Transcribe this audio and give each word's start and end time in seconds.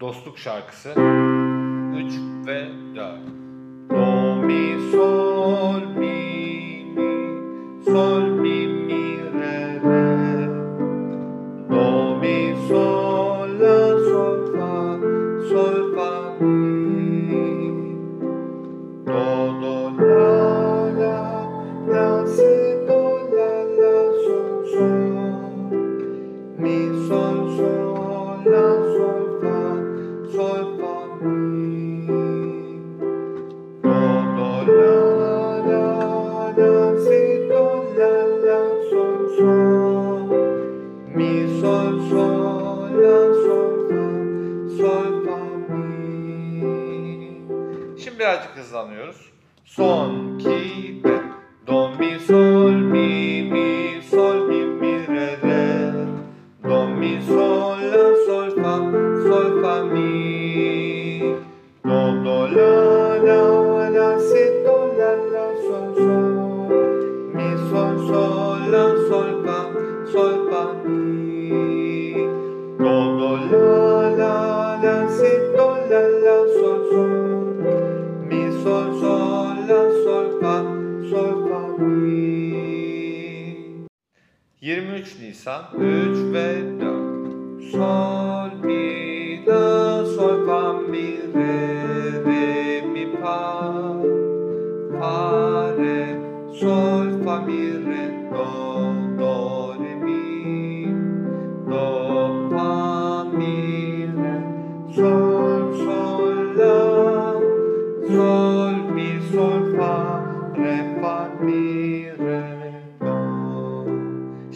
Dostluk 0.00 0.38
şarkısı. 0.38 0.90
3 0.90 0.96
ve 2.46 2.68
4 2.96 3.18
Do, 3.90 4.36
mi, 4.36 4.90
sol, 4.92 5.80
mi, 5.80 6.84
mi, 6.96 7.84
sol, 7.84 8.25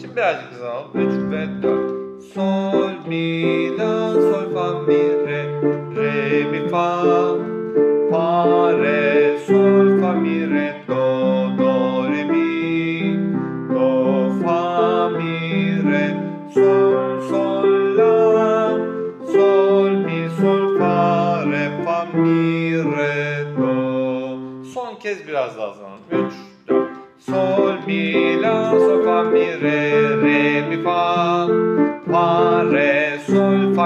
Şimdi 0.01 0.15
birazcık 0.15 0.51
hızlanalım. 0.51 0.91
3 0.95 1.31
ve 1.31 1.63
4. 1.63 2.23
Sol 2.23 3.07
mi 3.07 3.40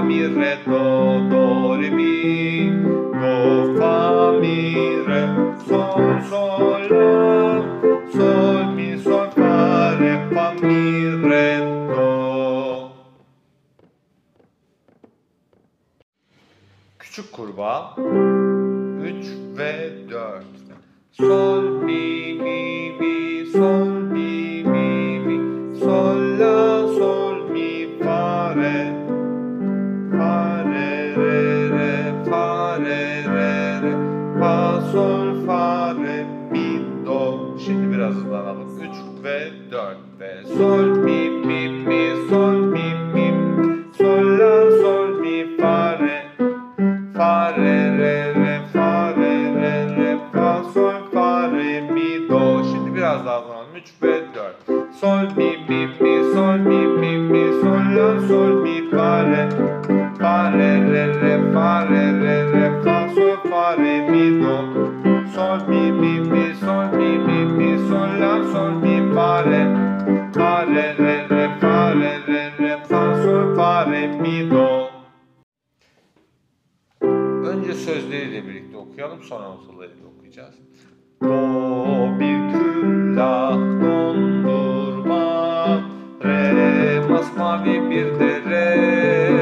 me 0.05 0.21
Domingo. 74.49 74.89
Önce 77.47 77.73
sözleriyle 77.73 78.47
birlikte 78.47 78.77
okuyalım 78.77 79.23
sonra 79.23 79.49
notalarıyla 79.49 80.07
okuyacağız. 80.17 80.55
Do 81.21 82.19
bir 82.19 82.51
küllah 82.51 83.53
dondurma 83.81 85.23
Re 86.23 86.99
masmavi 87.09 87.89
bir 87.89 88.19
dere 88.19 89.34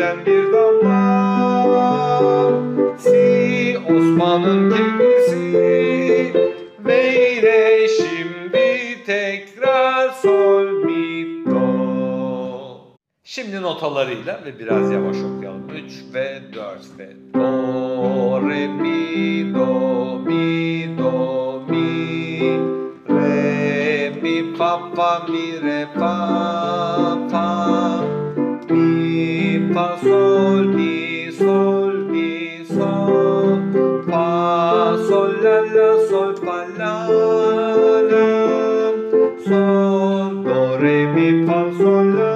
güneşten 0.00 0.26
bir 0.26 0.52
damla 0.52 1.90
Si 2.98 3.78
Osman'ın 3.86 4.70
gemisi 4.70 6.34
Ve 6.84 7.88
şimdi 7.88 9.04
tekrar 9.06 10.08
sol 10.08 10.84
mi 10.84 11.44
do 11.50 11.60
Şimdi 13.24 13.62
notalarıyla 13.62 14.40
ve 14.44 14.58
biraz 14.58 14.90
yavaş 14.90 15.16
okuyalım. 15.16 15.68
3 15.68 16.14
ve 16.14 16.40
4 16.54 16.98
ve 16.98 17.08
Do, 17.34 18.48
re, 18.48 18.68
mi, 18.68 19.54
do, 19.54 20.18
mi, 20.18 20.98
do, 20.98 21.62
mi. 21.68 22.40
Re, 23.08 24.10
mi, 24.22 24.56
fa, 24.56 24.80
fa, 24.96 25.26
mi, 25.28 25.62
re, 25.62 25.86
fa, 25.94 27.28
fa. 27.30 28.09
fa 29.74 29.98
sol 30.02 30.66
mi 30.76 31.30
sol 31.40 31.94
mi 32.12 32.64
sol. 32.64 33.58
Fa 34.08 34.26
sol 35.08 35.30
la 35.44 35.56
la 35.74 35.90
sol 36.08 36.32
fa 36.44 36.58
la 36.80 36.94
la. 38.10 38.26
Sol 39.46 40.42
do 40.48 40.60
re 40.82 40.98
mi 41.14 41.28
fa 41.46 41.60
sol 41.78 42.06
la. 42.18 42.29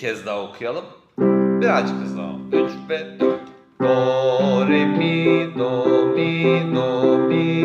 kez 0.00 0.26
daha 0.26 0.42
okuyalım. 0.42 0.84
Birazcık 1.60 1.96
hızlanalım. 1.96 2.48
3 2.52 2.70
ve 2.88 3.20
4. 3.20 3.40
Do, 3.80 4.68
re, 4.68 4.86
mi, 4.86 5.48
do, 5.58 6.06
mi, 6.06 6.62
do, 6.74 7.18
mi. 7.18 7.64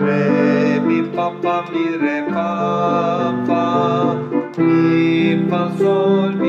Re, 0.00 0.80
mi, 0.80 1.12
fa, 1.16 1.32
fa, 1.42 1.62
mi, 1.62 2.00
re, 2.00 2.28
fa, 2.34 3.34
fa. 3.46 4.14
Mi, 4.58 5.50
fa, 5.50 5.70
sol, 5.78 6.43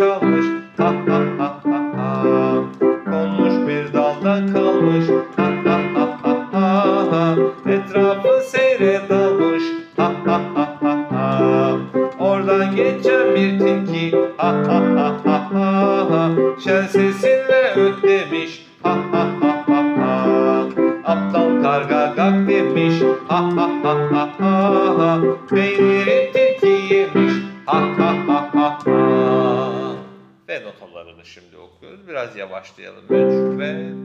쳐 0.00 0.29
biraz 32.30 32.36
yavaşlayalım. 32.36 33.04
ve 33.58 33.99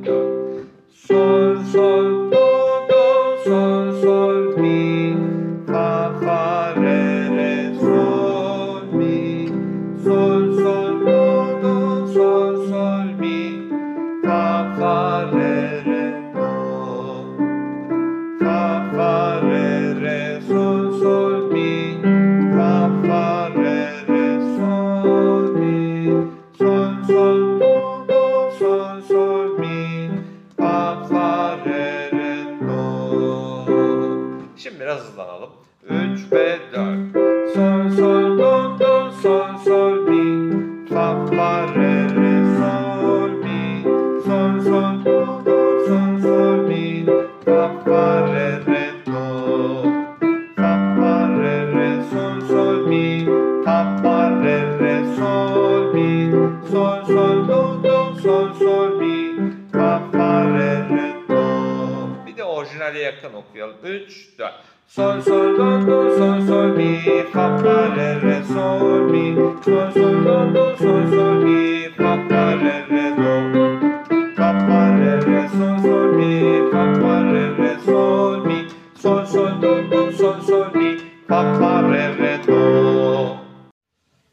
sol 75.50 75.80
sol 75.84 76.12
mi 76.18 76.34
fa 76.72 76.84
fa 77.02 77.16
re 77.32 77.46
re 77.58 77.74
sol 77.86 78.46
mi 78.46 78.68
sol 78.96 79.25
sol 79.25 79.62
do 79.62 79.74
do 79.92 80.12
sol 80.12 80.42
sol 80.42 80.66
mi 80.74 80.98
fa 81.28 81.42
fa 81.60 81.82
re 81.92 82.06
re 82.20 82.40
do. 82.48 83.46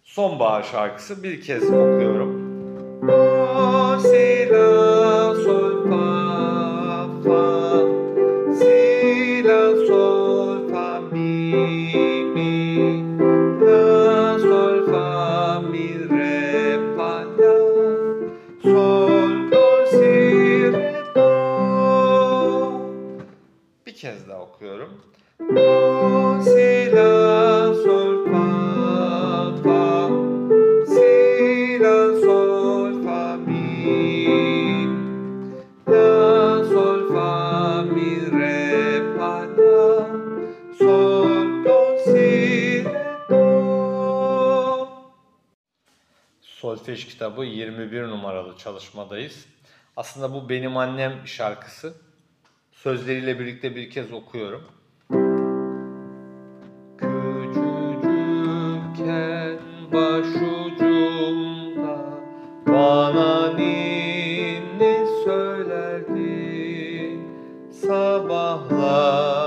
Sonbahar 0.04 0.62
şarkısı 0.62 1.22
bir 1.22 1.42
kez 1.42 1.62
okuyorum. 1.62 2.41
Aslında 50.22 50.42
bu 50.42 50.48
benim 50.48 50.76
annem 50.76 51.12
şarkısı. 51.24 51.94
Sözleriyle 52.72 53.38
birlikte 53.38 53.76
bir 53.76 53.90
kez 53.90 54.12
okuyorum. 54.12 54.62
Küçücükken 56.98 57.58
başucumda 59.92 61.18
bana 62.66 63.52
ninni 63.52 65.06
söylerdi 65.24 67.18
Sabahları 67.86 69.41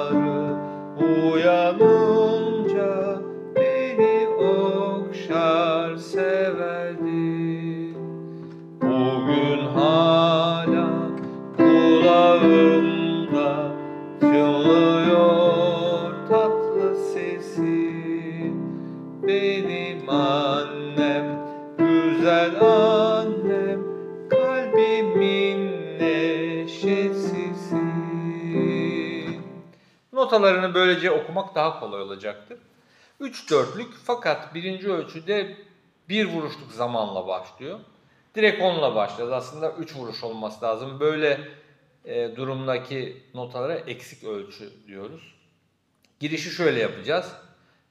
Notalarını 30.35 30.73
böylece 30.73 31.11
okumak 31.11 31.55
daha 31.55 31.79
kolay 31.79 32.01
olacaktır. 32.01 32.57
Üç 33.19 33.51
dörtlük 33.51 33.93
fakat 34.03 34.55
birinci 34.55 34.91
ölçüde 34.91 35.57
bir 36.09 36.25
vuruşluk 36.25 36.71
zamanla 36.71 37.27
başlıyor. 37.27 37.79
Direkt 38.35 38.61
onunla 38.61 38.95
başlayacağız. 38.95 39.31
Aslında 39.31 39.71
üç 39.71 39.95
vuruş 39.95 40.23
olması 40.23 40.65
lazım. 40.65 40.99
Böyle 40.99 41.39
e, 42.05 42.35
durumdaki 42.35 43.23
notalara 43.33 43.73
eksik 43.73 44.23
ölçü 44.23 44.69
diyoruz. 44.87 45.35
Girişi 46.19 46.49
şöyle 46.49 46.79
yapacağız. 46.79 47.31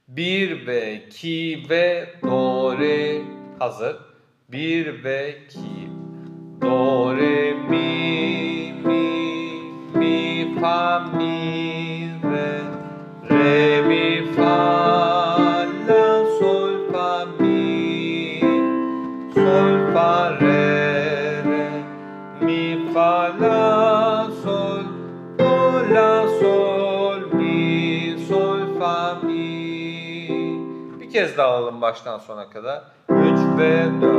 1 0.07 0.67
ve 0.67 1.05
2 1.07 1.65
ve 1.69 2.13
do 2.23 2.79
re 2.79 3.21
hazır. 3.59 3.97
1 4.49 5.03
ve 5.03 5.39
2 5.45 5.59
do 6.61 7.15
re 7.17 7.53
mi 7.53 7.94
kez 31.35 31.39
alalım 31.39 31.81
baştan 31.81 32.17
sona 32.17 32.49
kadar. 32.49 32.83
3 33.09 33.17
ve 33.57 33.85
4 34.01 34.11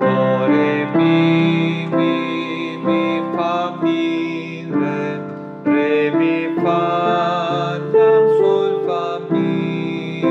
do 0.00 0.48
re 0.48 0.84
mi 0.84 1.86
mi 1.96 2.78
mi 2.78 3.36
fa 3.36 3.70
mi 3.82 4.66
re. 4.80 5.20
Re 5.66 6.10
mi 6.10 6.62
fa 6.64 7.78
la 7.94 8.10
sol 8.38 8.86
fa 8.86 9.20
mi. 9.30 10.22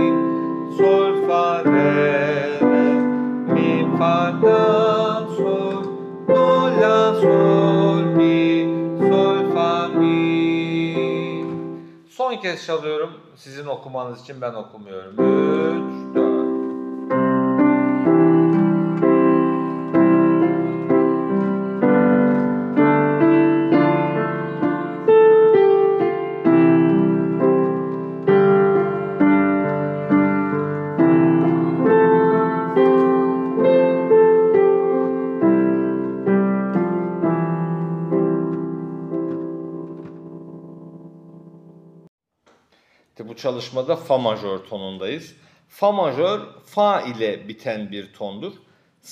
Sol 0.78 1.28
fa 1.28 1.64
re 1.64 2.60
re. 2.62 2.94
Mi 3.54 3.98
fa 3.98 4.34
la 4.44 5.28
sol. 5.38 5.84
Do 6.28 6.70
la 6.82 7.14
sol 7.22 8.04
mi. 8.18 8.68
Sol 9.10 9.54
fa 9.54 9.88
mi. 9.88 11.46
Son 12.10 12.36
kez 12.36 12.66
çalıyorum 12.66 13.21
sizin 13.44 13.66
okumanız 13.66 14.22
için 14.22 14.42
ben 14.42 14.54
okumuyorum. 14.54 15.14
3 15.14 16.16
4 16.16 16.21
çalışmada 43.42 43.96
fa 43.96 44.18
majör 44.18 44.60
tonundayız. 44.60 45.36
Fa 45.70 45.92
majör 45.92 46.40
fa 46.66 47.02
ile 47.02 47.48
biten 47.48 47.92
bir 47.92 48.14
tondur. 48.14 48.54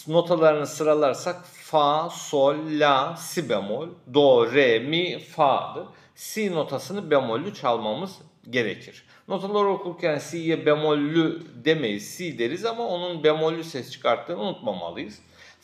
Notalarını 0.08 0.68
sıralarsak 0.68 1.46
fa, 1.46 2.10
sol, 2.10 2.56
la, 2.70 3.16
si 3.18 3.50
bemol, 3.50 3.88
do, 4.14 4.54
re, 4.54 4.80
mi, 4.80 5.20
fa'dır. 5.20 5.84
Si 6.16 6.56
notasını 6.56 7.12
bemollü 7.12 7.54
çalmamız 7.54 8.12
gerekir. 8.50 9.04
Notaları 9.28 9.68
okurken 9.68 10.18
si'ye 10.18 10.66
bemollü 10.66 11.42
demeyiz, 11.66 12.10
si 12.10 12.40
deriz 12.40 12.66
ama 12.66 12.88
onun 12.88 13.24
bemollü 13.24 13.64
ses 13.64 13.92
çıkarttığını 13.92 14.42
unutmamalıyız. 14.42 15.20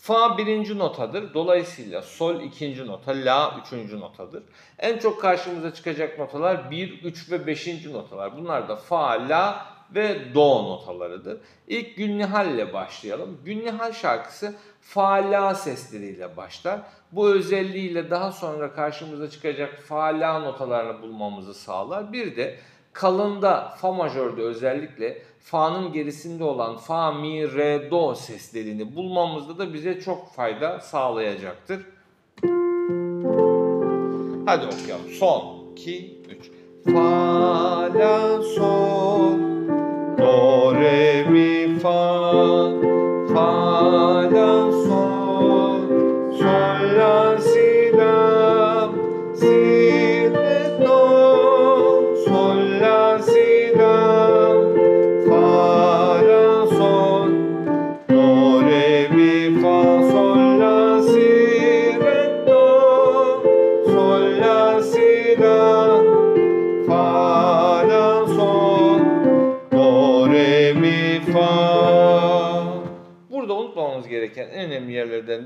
Fa 0.05 0.37
birinci 0.37 0.77
notadır. 0.77 1.33
Dolayısıyla 1.33 2.01
sol 2.01 2.41
ikinci 2.41 2.87
nota, 2.87 3.11
la 3.11 3.55
üçüncü 3.61 3.99
notadır. 3.99 4.43
En 4.79 4.97
çok 4.97 5.21
karşımıza 5.21 5.73
çıkacak 5.73 6.19
notalar 6.19 6.71
1, 6.71 7.03
3 7.03 7.31
ve 7.31 7.47
5. 7.47 7.85
notalar. 7.85 8.37
Bunlar 8.37 8.69
da 8.69 8.75
fa, 8.75 9.29
la 9.29 9.65
ve 9.95 10.33
do 10.35 10.63
notalarıdır. 10.63 11.37
İlk 11.67 11.97
Günnihal 11.97 12.51
ile 12.51 12.73
başlayalım. 12.73 13.41
Günnihal 13.45 13.91
şarkısı 13.91 14.55
fa, 14.81 15.31
la 15.31 15.55
sesleriyle 15.55 16.37
başlar. 16.37 16.79
Bu 17.11 17.29
özelliğiyle 17.29 18.09
daha 18.09 18.31
sonra 18.31 18.73
karşımıza 18.73 19.29
çıkacak 19.29 19.79
fa, 19.79 20.05
la 20.05 20.39
notalarını 20.39 21.01
bulmamızı 21.01 21.53
sağlar. 21.53 22.13
Bir 22.13 22.35
de 22.35 22.59
kalında 22.93 23.69
fa 23.69 23.91
majörde 23.91 24.41
özellikle 24.41 25.21
fa'nın 25.45 25.93
gerisinde 25.93 26.43
olan 26.43 26.77
fa, 26.77 27.11
mi, 27.11 27.55
re, 27.55 27.91
do 27.91 28.15
seslerini 28.15 28.95
bulmamızda 28.95 29.57
da 29.57 29.73
bize 29.73 29.99
çok 29.99 30.33
fayda 30.33 30.79
sağlayacaktır. 30.79 31.81
Hadi 34.45 34.65
okuyalım. 34.65 35.11
Son, 35.19 35.71
2, 35.71 36.21
3. 36.29 36.51
Fa, 36.93 37.01
la, 37.93 38.41
sol, 38.41 39.33
do, 40.17 40.75
re, 40.75 41.23
mi, 41.23 41.79
fa, 41.79 42.31
fa, 43.33 43.84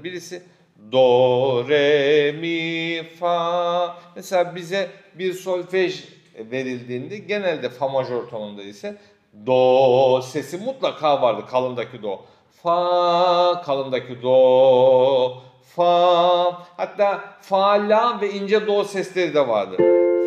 birisi 0.04 0.44
do, 0.92 1.70
re, 1.70 2.32
mi, 2.32 3.04
fa. 3.20 3.98
Mesela 4.16 4.56
bize 4.56 4.90
bir 5.16 5.34
solfej 5.34 6.04
verildiğinde 6.36 7.18
genelde 7.18 7.70
fa 7.70 7.88
majör 7.88 8.28
tonunda 8.28 8.64
ise 8.64 8.98
do 9.46 10.22
sesi 10.22 10.58
mutlaka 10.58 11.22
vardı 11.22 11.46
kalındaki 11.52 12.04
do. 12.04 12.22
Fa 12.64 13.62
kalındaki 13.66 14.22
do, 14.22 15.38
fa 15.76 16.44
hatta 16.78 17.22
fa 17.42 17.90
la 17.90 18.22
ve 18.22 18.32
ince 18.32 18.68
do 18.68 18.84
sesleri 18.84 19.34
de 19.34 19.48
vardı. 19.48 19.78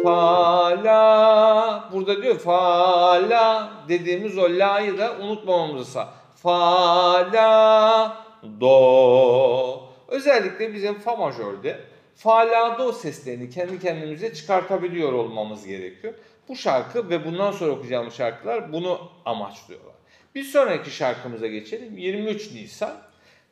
Fa 0.02 0.84
la 0.84 1.84
burada 1.92 2.22
diyor 2.22 2.38
fa 2.38 3.30
la 3.30 3.70
dediğimiz 3.88 4.38
o 4.38 4.42
la'yı 4.42 4.98
da 4.98 5.12
unutmamamızı 5.22 5.90
sağ. 5.90 6.08
Fa 6.42 7.32
la 7.32 8.16
do. 8.60 9.88
Özellikle 10.08 10.74
bizim 10.74 10.94
fa 10.94 11.16
majörde 11.16 11.80
fa 12.14 12.38
la 12.38 12.78
do 12.78 12.92
seslerini 12.92 13.50
kendi 13.50 13.80
kendimize 13.80 14.34
çıkartabiliyor 14.34 15.12
olmamız 15.12 15.66
gerekiyor. 15.66 16.14
Bu 16.48 16.56
şarkı 16.56 17.10
ve 17.10 17.24
bundan 17.24 17.52
sonra 17.52 17.72
okuyacağımız 17.72 18.14
şarkılar 18.14 18.72
bunu 18.72 19.10
amaçlıyorlar. 19.24 19.94
Bir 20.34 20.44
sonraki 20.44 20.90
şarkımıza 20.90 21.46
geçelim. 21.46 21.98
23 21.98 22.52
Nisan. 22.52 22.96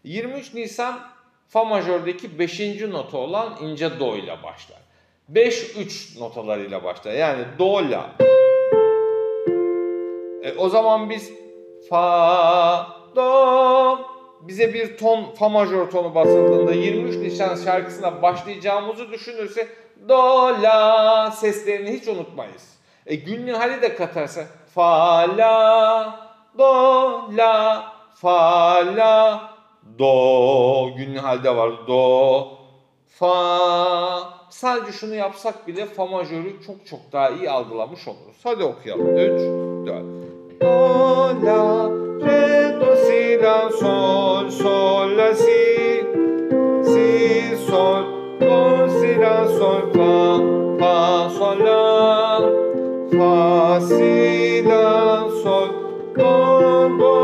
23 0.04 0.54
Nisan 0.54 1.00
Fa 1.50 1.64
majördeki 1.64 2.38
5. 2.38 2.80
nota 2.80 3.18
olan 3.18 3.56
ince 3.62 4.00
do 4.00 4.16
ile 4.16 4.42
başlar. 4.42 4.78
5-3 5.32 6.20
notalarıyla 6.20 6.84
başlar. 6.84 7.12
Yani 7.12 7.44
do 7.58 7.74
la. 7.74 8.10
E, 10.42 10.52
o 10.58 10.68
zaman 10.68 11.10
biz 11.10 11.32
fa 11.88 12.86
do 13.16 13.98
bize 14.42 14.74
bir 14.74 14.96
ton 14.96 15.34
fa 15.34 15.48
majör 15.48 15.90
tonu 15.90 16.14
basıldığında 16.14 16.72
23 16.72 17.16
Nisan 17.16 17.56
şarkısına 17.56 18.22
başlayacağımızı 18.22 19.10
düşünürse 19.10 19.68
do 20.08 20.46
la 20.62 21.30
seslerini 21.30 21.92
hiç 21.92 22.08
unutmayız. 22.08 22.78
E 23.06 23.14
günlüğü 23.14 23.52
hali 23.52 23.82
de 23.82 23.94
katarsa 23.94 24.44
fa 24.74 25.18
la 25.36 26.20
do 26.58 27.36
la 27.36 27.84
fa 28.14 28.74
la 28.96 29.40
do 29.98 30.96
günlüğü 30.96 31.18
halde 31.18 31.56
var 31.56 31.70
do 31.88 32.48
fa 33.08 34.40
sadece 34.50 34.92
şunu 34.92 35.14
yapsak 35.14 35.68
bile 35.68 35.86
fa 35.86 36.06
majörü 36.06 36.62
çok 36.66 36.86
çok 36.86 37.00
daha 37.12 37.30
iyi 37.30 37.50
algılamış 37.50 38.08
oluruz. 38.08 38.36
Hadi 38.44 38.64
okuyalım. 38.64 39.16
3 39.16 39.40
4 39.86 40.30
Do 40.60 41.46
la 41.46 41.88
re 42.26 42.69
si 43.30 43.36
la 43.36 43.70
sol 43.78 44.50
sol 44.50 45.16
la 45.16 45.34
si. 45.34 46.02
Si 46.90 47.56
sol 47.66 48.02
do 48.40 48.88
si 48.98 49.14
la 49.22 49.36
sol 49.58 49.82
fa 49.94 50.14
fa 50.80 50.96
sol 51.36 51.58
la. 51.66 51.84
Fa 53.12 53.80
si 53.88 54.62
la 54.62 55.28
sol 55.42 55.68
do 56.16 56.34
do 57.00 57.14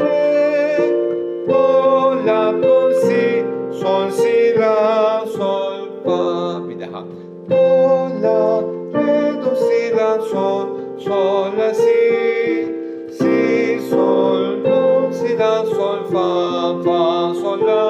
re. 0.00 0.88
Do 1.48 1.64
la 2.26 2.42
do 2.62 2.76
si 3.02 3.22
sol 3.80 4.10
si 4.10 4.36
la 4.58 5.24
sol 5.36 5.78
fa. 6.04 6.20
Bir 6.66 6.78
daha 6.80 7.04
do 7.50 7.64
la 8.24 8.42
re 8.94 9.22
do 9.42 9.54
si 9.64 9.80
la 9.98 10.12
sol 10.30 10.66
sol 10.98 11.56
la 11.58 11.70
si. 11.82 12.00
Si 13.18 13.34
sol 13.90 14.53
si 15.24 15.36
la 15.36 15.64
sol 15.64 16.00
fa 16.12 16.28
fa 16.84 17.02
sol 17.40 17.60
la 17.68 17.84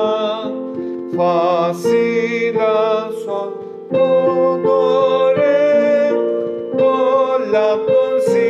fa 1.15 1.75
si 1.83 2.53
la 2.57 3.11
sol 3.25 3.51
do 3.95 4.07
do 4.65 4.79
re 5.39 6.11
do 6.79 6.93
la 7.55 7.69
do 7.89 8.03
si 8.29 8.49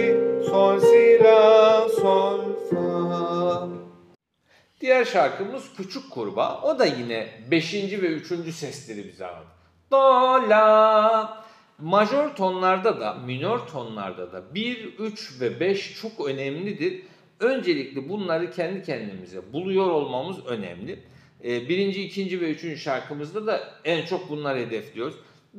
sol 0.49 0.77
si 0.89 1.05
la 1.25 1.89
sol 1.99 2.41
fa 2.69 3.69
Diğer 4.81 5.05
şarkımız 5.05 5.65
Küçük 5.77 6.11
Kurbağa. 6.11 6.63
O 6.63 6.79
da 6.79 6.85
yine 6.85 7.29
5. 7.51 7.75
ve 7.75 8.07
3. 8.07 8.55
sesleri 8.55 9.09
bize 9.09 9.27
anlatır. 9.27 9.49
Do, 9.91 9.99
la. 10.51 11.45
Majör 11.79 12.37
tonlarda 12.37 13.01
da, 13.01 13.15
minör 13.15 13.59
tonlarda 13.59 14.33
da 14.33 14.55
1, 14.55 14.99
3 14.99 15.41
ve 15.41 15.61
5 15.61 16.01
çok 16.01 16.29
önemlidir. 16.29 17.03
Öncelikle 17.41 18.09
bunları 18.09 18.51
kendi 18.51 18.83
kendimize 18.83 19.53
buluyor 19.53 19.91
olmamız 19.91 20.47
önemli. 20.47 20.99
Ee, 21.45 21.69
birinci, 21.69 22.03
ikinci 22.03 22.41
ve 22.41 22.51
üçüncü 22.51 22.77
şarkımızda 22.77 23.47
da 23.47 23.61
en 23.85 24.07
çok 24.07 24.31
bunları 24.31 24.59
hedefliyoruz. 24.59 25.15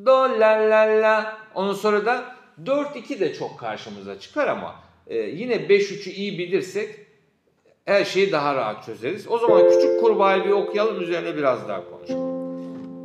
Do, 0.06 0.12
la, 0.12 0.70
la, 0.70 1.02
la. 1.02 1.38
Ondan 1.56 1.74
sonra 1.74 2.06
da 2.06 2.36
4, 2.66 2.96
2 2.96 3.20
de 3.20 3.34
çok 3.34 3.60
karşımıza 3.60 4.20
çıkar 4.20 4.48
ama 4.48 4.76
e, 5.08 5.18
yine 5.18 5.70
5, 5.70 5.92
3'ü 5.92 6.10
iyi 6.10 6.40
bilirsek 6.40 6.96
her 7.86 8.06
şeyi 8.06 8.32
daha 8.32 8.56
rahat 8.56 8.86
çözeriz. 8.86 9.28
O 9.32 9.38
zaman 9.38 9.70
küçük 9.70 10.02
kurbağayı 10.02 10.44
bir 10.44 10.50
okuyalım 10.50 11.02
üzerine 11.02 11.38
biraz 11.38 11.68
daha 11.70 11.90
konuşalım. 11.90 12.36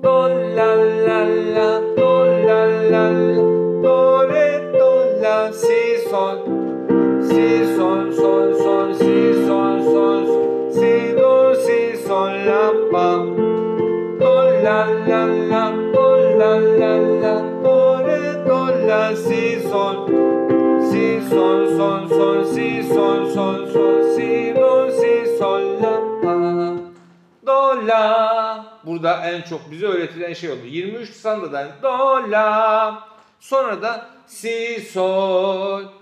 Do 0.02 0.30
la 0.56 0.76
la 1.06 1.26
la 1.54 1.96
do 1.96 2.26
la 2.26 2.66
la 2.92 3.10
la 3.10 3.36
do 3.82 4.28
re 4.28 4.78
do 4.80 5.22
la 5.22 5.52
si 5.52 5.98
sol 6.10 6.59
si 7.30 7.76
sol 7.76 8.12
sol 8.12 8.48
sol 8.62 8.88
si 9.00 9.14
sol 9.46 9.76
sol. 9.92 10.22
Si 10.76 10.92
do 11.18 11.34
si 11.64 11.80
sol 12.06 12.32
la 12.48 12.64
fa 12.90 13.08
do 14.22 14.34
la 14.64 14.78
la 15.08 15.22
la 15.50 15.64
do 15.94 16.06
la 16.40 16.52
la 16.80 16.92
la. 17.22 17.34
Do 17.64 17.76
re 18.06 18.22
do 18.48 18.60
la 18.88 19.02
si 19.24 19.44
sol. 19.70 19.96
Si 20.90 21.04
sol 21.30 21.60
sol 21.78 22.02
sol 22.16 22.38
si 22.54 22.68
sol 22.92 23.20
sol 23.34 23.58
sol. 23.74 23.98
Si 24.16 24.30
do 24.58 24.72
si 24.98 25.14
sol 25.38 25.62
la 25.82 25.94
fa 26.22 26.36
do 27.46 27.60
la. 27.88 28.04
Burada 28.84 29.12
en 29.24 29.42
çok 29.42 29.70
bize 29.70 29.86
öğretilen 29.86 30.32
şey 30.32 30.50
oldu. 30.50 30.64
23 30.64 31.08
Nisan'da 31.08 31.52
da 31.52 31.68
do 31.82 32.30
la. 32.30 33.10
Sonra 33.40 33.82
da 33.82 34.06
si 34.26 34.80
sol 34.92 35.99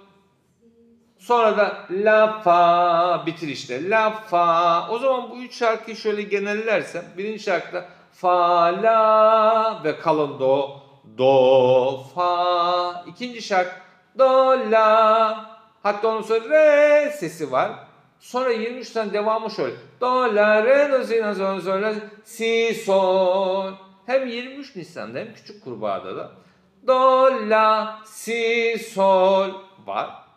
sonra 1.28 1.56
da 1.56 1.86
la 1.90 2.40
fa 2.40 3.22
bitir 3.26 3.48
işte 3.48 3.90
la 3.90 4.10
fa 4.10 4.88
o 4.90 4.98
zaman 4.98 5.30
bu 5.30 5.36
üç 5.36 5.58
şarkıyı 5.58 5.96
şöyle 5.96 6.22
genellersem 6.22 7.04
birinci 7.18 7.42
şarkıda 7.42 7.84
fa 8.12 8.64
la 8.82 9.80
ve 9.84 9.98
kalın 9.98 10.40
do 10.40 10.70
do 11.18 12.02
fa 12.14 13.04
ikinci 13.06 13.42
şarkı 13.42 13.74
do 14.18 14.56
la 14.70 15.46
hatta 15.82 16.08
onun 16.08 16.22
sonra 16.22 16.40
re 16.48 17.10
sesi 17.10 17.52
var 17.52 17.70
Sonra 18.20 18.50
23 18.50 18.90
tane 18.90 19.12
devamı 19.12 19.50
şöyle. 19.50 19.76
Do, 20.00 20.34
la, 20.34 20.64
re, 20.64 20.92
do, 20.92 21.04
si, 21.04 21.20
la, 21.20 21.34
sol, 21.34 21.60
sol, 21.60 21.82
la, 21.82 21.94
si, 22.24 22.74
sol. 22.86 23.72
Hem 24.06 24.26
23 24.26 24.76
Nisan'da 24.76 25.18
hem 25.18 25.34
Küçük 25.34 25.64
Kurbağa'da 25.64 26.16
da 26.16 26.30
do, 26.86 27.30
la, 27.50 27.98
si, 28.04 28.76
sol 28.94 29.50
var. 29.86 30.27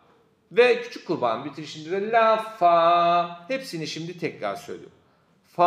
Ve 0.52 0.82
Küçük 0.82 1.06
Kurbağa'nın 1.06 1.44
bitirişinde 1.44 2.02
de 2.02 2.10
la, 2.10 2.36
fa. 2.36 3.44
Hepsini 3.48 3.86
şimdi 3.86 4.18
tekrar 4.18 4.56
söylüyorum. 4.56 4.96
Fa, 5.56 5.64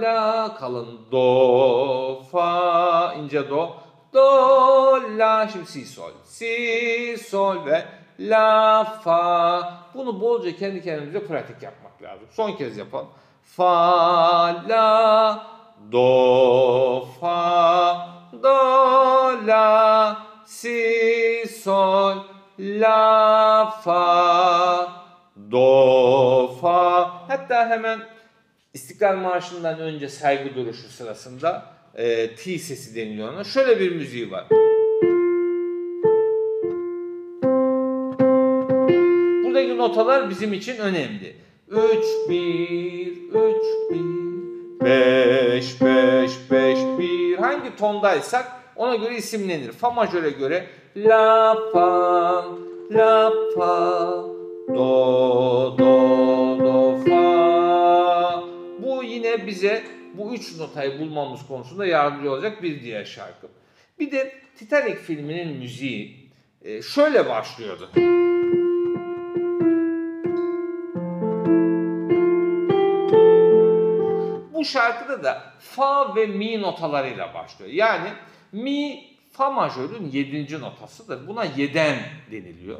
la, 0.00 0.54
kalın 0.58 1.00
do, 1.12 2.22
fa, 2.22 3.14
ince 3.18 3.50
do, 3.50 3.76
do, 4.14 5.00
la, 5.18 5.48
şimdi 5.52 5.66
si, 5.66 5.86
sol, 5.86 6.10
si, 6.24 7.16
sol 7.28 7.66
ve 7.66 7.84
la, 8.18 8.84
fa. 8.84 9.72
Bunu 9.94 10.20
bolca 10.20 10.56
kendi 10.56 10.82
kendimize 10.82 11.26
pratik 11.26 11.62
yapmak 11.62 12.02
lazım. 12.02 12.26
Son 12.30 12.52
kez 12.52 12.76
yapalım. 12.76 13.08
Fa, 13.44 14.46
la, 14.68 15.46
do, 15.92 17.08
fa, 17.20 18.08
do, 18.42 18.56
la, 19.46 20.16
si, 20.46 21.44
sol, 21.62 22.31
la, 22.58 23.70
fa, 23.84 24.92
do, 25.50 26.56
fa. 26.60 27.10
Hatta 27.28 27.68
hemen 27.68 28.00
İstiklal 28.74 29.16
Marşı'ndan 29.16 29.78
önce 29.80 30.08
saygı 30.08 30.54
duruşu 30.54 30.88
sırasında 30.88 31.66
e, 31.94 32.34
T 32.34 32.58
sesi 32.58 32.96
deniliyor 32.96 33.32
ona. 33.32 33.44
Şöyle 33.44 33.80
bir 33.80 33.92
müziği 33.92 34.30
var. 34.30 34.44
Buradaki 39.44 39.76
notalar 39.78 40.30
bizim 40.30 40.52
için 40.52 40.76
önemli. 40.76 41.36
3 41.68 41.78
1 42.28 43.06
3 43.28 43.36
1 43.90 44.80
5 44.80 45.80
5 45.80 46.30
5 46.50 46.78
1 46.98 47.36
hangi 47.36 47.76
tondaysak 47.76 48.52
ona 48.76 48.94
göre 48.94 49.16
isimlenir. 49.16 49.72
Fa 49.72 49.90
majöre 49.90 50.30
göre 50.30 50.66
la 50.96 51.56
fa 51.72 52.44
la 52.90 53.30
fa 53.56 54.24
do 54.68 55.74
do 55.78 56.58
do 56.58 57.04
fa 57.04 58.42
bu 58.78 59.02
yine 59.04 59.46
bize 59.46 59.84
bu 60.14 60.34
üç 60.34 60.58
notayı 60.58 61.00
bulmamız 61.00 61.46
konusunda 61.46 61.86
yardımcı 61.86 62.32
olacak 62.32 62.62
bir 62.62 62.82
diğer 62.82 63.04
şarkı. 63.04 63.48
Bir 63.98 64.10
de 64.10 64.32
Titanic 64.56 64.96
filminin 64.96 65.56
müziği 65.56 66.30
e, 66.62 66.82
şöyle 66.82 67.28
başlıyordu. 67.28 67.90
Bu 74.54 74.64
şarkıda 74.64 75.24
da 75.24 75.42
fa 75.58 76.14
ve 76.16 76.26
mi 76.26 76.60
notalarıyla 76.60 77.34
başlıyor. 77.34 77.70
Yani 77.70 78.08
mi 78.52 79.11
fa 79.32 79.50
majörün 79.50 80.10
7. 80.12 80.60
notasıdır. 80.60 81.26
Buna 81.26 81.44
yeden 81.44 81.98
deniliyor. 82.30 82.78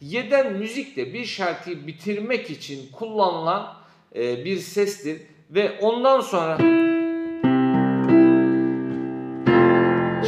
Yeden 0.00 0.52
müzik 0.52 0.96
de 0.96 1.14
bir 1.14 1.24
şarkıyı 1.24 1.86
bitirmek 1.86 2.50
için 2.50 2.92
kullanılan 2.92 3.74
e, 4.14 4.44
bir 4.44 4.56
sestir 4.56 5.22
ve 5.50 5.78
ondan 5.80 6.20
sonra 6.20 6.58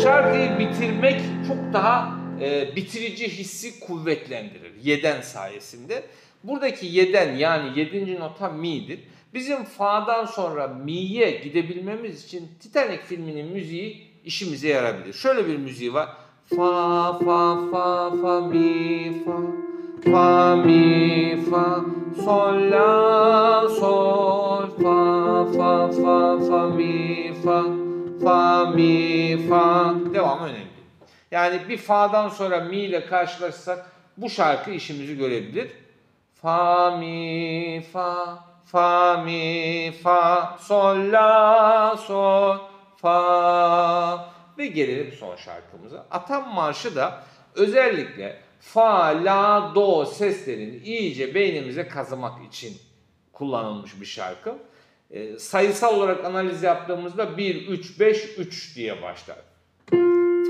şarkıyı 0.02 0.58
bitirmek 0.58 1.20
çok 1.48 1.72
daha 1.72 2.18
e, 2.40 2.76
bitirici 2.76 3.28
hissi 3.28 3.80
kuvvetlendirir 3.80 4.72
yeden 4.82 5.20
sayesinde. 5.20 6.02
Buradaki 6.44 6.87
yeden 6.87 7.37
yani 7.37 7.78
7. 7.78 8.20
nota 8.20 8.48
mi'dir 8.48 9.00
Bizim 9.34 9.64
fa'dan 9.64 10.26
sonra 10.26 10.68
mi'ye 10.68 11.30
gidebilmemiz 11.30 12.24
için 12.24 12.48
Titanic 12.60 13.02
filminin 13.02 13.46
müziği 13.46 14.13
işimize 14.24 14.68
yarabilir. 14.68 15.12
Şöyle 15.12 15.46
bir 15.46 15.56
müziği 15.56 15.94
var. 15.94 16.08
Fa 16.56 17.18
fa 17.24 17.58
fa 17.72 18.10
fa 18.22 18.40
mi 18.40 19.24
fa 19.24 19.37
fa 20.10 20.56
mi 20.56 21.44
fa 21.50 21.84
sol 22.24 22.70
la 22.70 23.68
sol 23.68 24.66
fa 24.82 25.44
fa 25.56 25.92
fa 25.92 26.38
fa 26.48 26.66
mi 26.68 27.34
fa 27.44 27.64
fa 28.24 28.70
mi 28.70 29.38
fa 29.48 29.94
devam 30.14 30.38
önemli. 30.38 30.74
Yani 31.30 31.60
bir 31.68 31.76
fa'dan 31.76 32.28
sonra 32.28 32.60
mi 32.60 32.76
ile 32.76 33.06
karşılaşırsak 33.06 33.87
bu 34.16 34.30
şarkı 34.30 34.70
işimizi 34.70 35.16
görebilir. 35.16 35.70
Fa 36.42 36.90
mi 36.96 37.84
fa 37.92 38.44
fa 38.64 39.22
mi 39.24 39.92
fa 40.02 40.56
sol 40.60 41.12
la 41.12 41.96
sol 41.96 42.73
fa 43.04 44.34
ve 44.58 44.66
gelelim 44.66 45.12
son 45.12 45.36
şarkımıza. 45.36 46.06
Atam 46.10 46.54
marşı 46.54 46.96
da 46.96 47.22
özellikle 47.54 48.36
fa 48.60 49.24
la 49.24 49.72
do 49.74 50.06
seslerini 50.06 50.76
iyice 50.76 51.34
beynimize 51.34 51.88
kazımak 51.88 52.44
için 52.48 52.76
kullanılmış 53.32 54.00
bir 54.00 54.06
şarkı. 54.06 54.54
E, 55.10 55.38
sayısal 55.38 55.96
olarak 55.96 56.24
analiz 56.24 56.62
yaptığımızda 56.62 57.36
1 57.36 57.68
3 57.68 58.00
5 58.00 58.38
3 58.38 58.76
diye 58.76 59.02
başlar. 59.02 59.36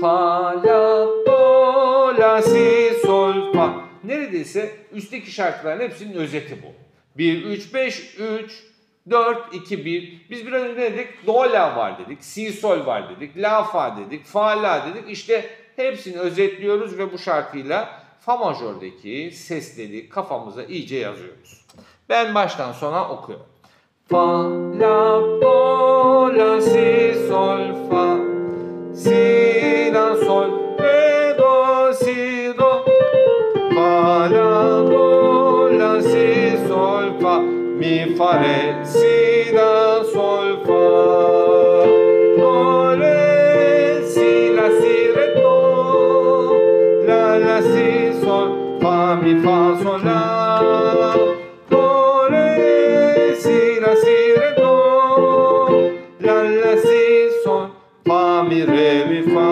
Fa, 0.01 0.43
la, 0.63 1.07
do, 1.27 2.17
la, 2.17 2.41
si, 2.41 2.91
sol, 3.05 3.53
fa. 3.53 3.85
Neredeyse 4.03 4.75
üstteki 4.91 5.31
şarkıların 5.31 5.79
hepsinin 5.79 6.13
özeti 6.13 6.63
bu. 6.63 6.67
1, 7.17 7.43
3, 7.43 7.73
5, 7.73 8.19
3, 8.19 8.63
4, 9.09 9.53
2, 9.53 9.85
1. 9.85 10.25
Biz 10.29 10.47
biraz 10.47 10.63
önce 10.63 10.81
ne 10.81 10.93
dedik? 10.93 11.27
Do, 11.27 11.33
la 11.33 11.75
var 11.75 11.99
dedik. 11.99 12.23
Si, 12.23 12.53
sol 12.53 12.85
var 12.85 13.09
dedik. 13.09 13.37
La, 13.37 13.63
fa 13.63 13.97
dedik. 13.97 14.25
Fa, 14.25 14.63
la 14.63 14.85
dedik. 14.85 15.09
İşte 15.09 15.49
hepsini 15.75 16.17
özetliyoruz 16.17 16.97
ve 16.97 17.13
bu 17.13 17.17
şarkıyla 17.17 17.99
fa 18.19 18.37
majördeki 18.37 19.31
sesleri 19.33 20.09
kafamıza 20.09 20.63
iyice 20.63 20.95
yazıyoruz. 20.95 21.65
Ben 22.09 22.35
baştan 22.35 22.71
sona 22.71 23.09
okuyorum. 23.09 23.45
Fa, 24.09 24.43
la, 24.79 25.21
do, 25.41 26.37
la, 26.37 26.61
si, 26.61 27.15
sol, 27.27 27.89
fa. 27.89 28.17
Si, 28.95 29.91
la, 29.93 30.15
sol, 30.15 30.54
Mi, 38.15 38.21
fa, 38.21 38.37
re, 38.37 38.85
si, 38.85 39.51
la, 39.51 40.01
sol, 40.09 40.61
fa. 40.63 40.83
Do, 42.37 42.95
re, 42.95 44.07
si, 44.07 44.55
la, 44.55 44.69
si, 44.79 45.11
re, 45.11 45.35
do. 45.35 47.03
La, 47.05 47.35
la, 47.37 47.61
si, 47.61 48.13
sol, 48.21 48.79
fa, 48.79 49.15
mi, 49.15 49.35
fa, 49.43 49.77
sol, 49.83 50.01
la. 50.01 51.13
Do, 51.67 52.27
re, 52.29 53.35
si, 53.37 53.81
la, 53.81 53.93
si, 53.97 54.15
re, 54.37 54.53
do. 54.55 55.91
La, 56.19 56.41
la, 56.41 56.77
si, 56.77 57.29
sol, 57.43 57.69
fa, 58.05 58.43
mi, 58.43 58.63
re, 58.63 59.05
mi, 59.09 59.23
fa. 59.23 59.49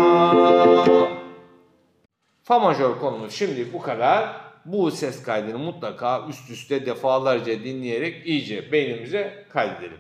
Fa 2.43 2.59
majör 2.59 2.99
konumuz 2.99 3.33
şimdi 3.33 3.73
bu 3.73 3.81
kadar. 3.81 4.42
Bu 4.65 4.91
ses 4.91 5.23
kaydını 5.23 5.59
mutlaka 5.59 6.27
üst 6.27 6.49
üste 6.49 6.85
defalarca 6.85 7.63
dinleyerek 7.63 8.27
iyice 8.27 8.71
beynimize 8.71 9.45
kaydedelim. 9.49 9.97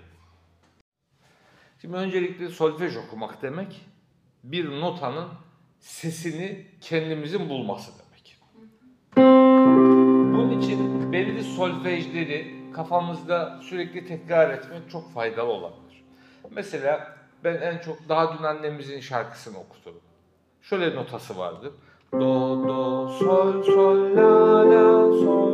Şimdi 1.81 1.95
öncelikle 1.95 2.49
solfej 2.49 2.97
okumak 2.97 3.41
demek 3.41 3.81
bir 4.43 4.81
notanın 4.81 5.27
sesini 5.79 6.65
kendimizin 6.81 7.49
bulması 7.49 7.91
demek. 7.91 8.37
Bunun 10.35 10.61
için 10.61 11.11
belirli 11.13 11.43
solfejleri 11.43 12.55
kafamızda 12.73 13.59
sürekli 13.63 14.07
tekrar 14.07 14.49
etmek 14.49 14.89
çok 14.89 15.13
faydalı 15.13 15.51
olabilir. 15.51 16.03
Mesela 16.51 17.17
ben 17.43 17.61
en 17.61 17.77
çok 17.77 18.09
daha 18.09 18.37
dün 18.37 18.43
annemizin 18.43 18.99
şarkısını 18.99 19.57
okudum. 19.57 20.01
Şöyle 20.61 20.95
notası 20.95 21.37
vardı. 21.37 21.73
Do, 22.13 22.61
do, 22.63 23.09
sol, 23.17 23.63
sol, 23.63 24.13
la, 24.13 24.61
la, 24.71 24.87
sol, 25.17 25.53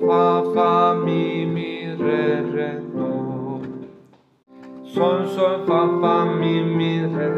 fa, 0.00 0.44
fa, 0.54 0.94
mi, 0.94 1.44
mi, 1.44 1.92
re, 1.98 2.40
re, 2.54 2.80
do. 2.94 3.60
Sol, 4.94 5.26
sol, 5.26 5.66
fa, 5.66 5.80
fa, 6.00 6.24
mi, 6.24 6.62
mi, 6.62 7.00
re. 7.00 7.28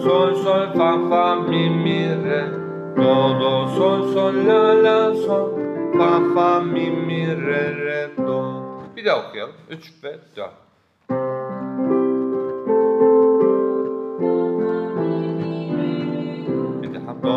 Sol, 0.00 0.34
sol, 0.42 0.72
fa, 0.74 0.90
fa, 1.08 1.36
mi, 1.48 1.68
mi, 1.68 2.00
re. 2.24 2.42
Do, 2.96 3.38
do, 3.38 3.52
sol, 3.76 4.12
sol, 4.12 4.34
la, 4.44 4.74
la, 4.74 5.14
sol. 5.14 5.46
Fa, 5.96 6.10
fa, 6.34 6.60
mi, 6.60 6.90
mi, 6.90 7.26
re, 7.26 7.62
re, 7.84 8.10
do. 8.16 8.38
Bir 8.96 9.04
daha 9.04 9.28
okuyalım. 9.28 9.54
3 9.70 10.04
ve 10.04 10.18
4. 10.36 10.69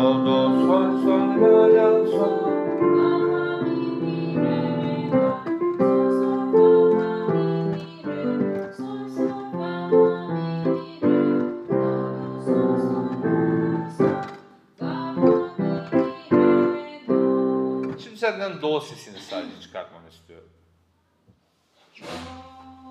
Do, 0.04 0.12
do, 0.26 0.38
sol, 0.66 0.86
sol, 1.02 1.24
la, 1.40 1.64
la, 1.74 1.86
sol. 2.12 2.32
Şimdi 17.98 18.16
senden 18.16 18.62
do 18.62 18.80
sesini 18.80 19.18
sadece 19.18 19.60
çıkartmanı 19.60 20.08
istiyorum. 20.08 20.50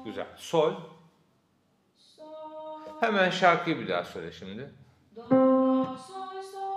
Güzel. 0.06 0.28
Sol. 0.38 0.73
Hemen 2.99 3.30
şarkıyı 3.30 3.80
bir 3.80 3.88
daha 3.88 4.04
söyle 4.04 4.32
şimdi. 4.32 4.73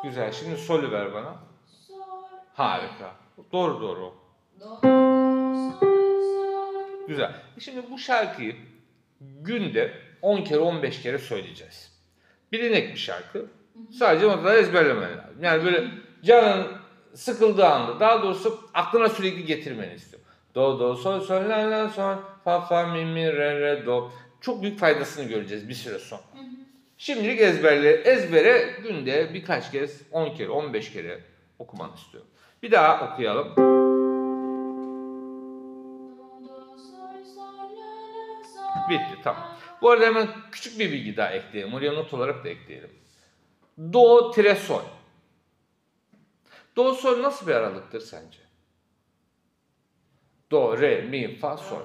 Güzel. 0.06 0.32
Şimdi 0.32 0.56
solü 0.56 0.90
ver 0.90 1.14
bana. 1.14 1.36
Harika. 2.54 3.10
Doğru 3.52 3.80
doğru. 3.80 4.14
Güzel. 7.08 7.32
Şimdi 7.58 7.90
bu 7.90 7.98
şarkıyı 7.98 8.56
günde 9.20 9.92
10 10.22 10.44
kere 10.44 10.58
15 10.58 11.02
kere 11.02 11.18
söyleyeceğiz. 11.18 11.92
Bilinek 12.52 12.94
bir 12.94 12.98
şarkı. 12.98 13.46
Sadece 13.98 14.26
notaları 14.26 14.58
ezberlemen 14.58 15.18
lazım. 15.18 15.42
Yani 15.42 15.64
böyle 15.64 15.90
canın 16.24 16.66
sıkıldığı 17.14 17.66
anda 17.66 18.00
daha 18.00 18.22
doğrusu 18.22 18.60
aklına 18.74 19.08
sürekli 19.08 19.44
getirmeni 19.44 19.94
istiyorum. 19.94 20.28
Do 20.54 20.80
do 20.80 20.96
sol 20.96 21.20
sol 21.20 21.48
la 21.48 21.70
la 21.70 21.88
sol 21.88 22.14
fa 22.44 22.60
fa 22.60 22.86
mi 22.86 23.04
mi 23.04 23.32
re 23.32 23.60
re 23.60 23.86
do. 23.86 24.10
Çok 24.40 24.62
büyük 24.62 24.78
faydasını 24.78 25.24
göreceğiz 25.24 25.68
bir 25.68 25.74
süre 25.74 25.98
sonra. 25.98 26.22
Şimdilik 26.98 27.40
ezberle. 27.40 27.92
Ezbere 27.92 28.76
günde 28.82 29.34
birkaç 29.34 29.72
kez 29.72 30.02
10 30.12 30.34
kere 30.34 30.48
15 30.48 30.92
kere 30.92 31.20
okumanı 31.58 31.94
istiyorum. 31.94 32.30
Bir 32.62 32.70
daha 32.70 33.12
okuyalım. 33.12 33.48
Bitti 38.90 39.22
tamam. 39.24 39.56
Bu 39.82 39.90
arada 39.90 40.06
hemen 40.06 40.28
küçük 40.52 40.78
bir 40.78 40.92
bilgi 40.92 41.16
daha 41.16 41.30
ekleyelim. 41.30 41.74
Oraya 41.74 41.92
not 41.92 42.14
olarak 42.14 42.44
da 42.44 42.48
ekleyelim. 42.48 42.90
Do 43.92 44.30
tire 44.30 44.54
sol. 44.54 44.82
Do 46.76 46.94
sol 46.94 47.22
nasıl 47.22 47.46
bir 47.46 47.54
aralıktır 47.54 48.00
sence? 48.00 48.38
Do, 50.50 50.78
re, 50.78 51.00
mi, 51.00 51.36
fa, 51.36 51.56
sol. 51.56 51.82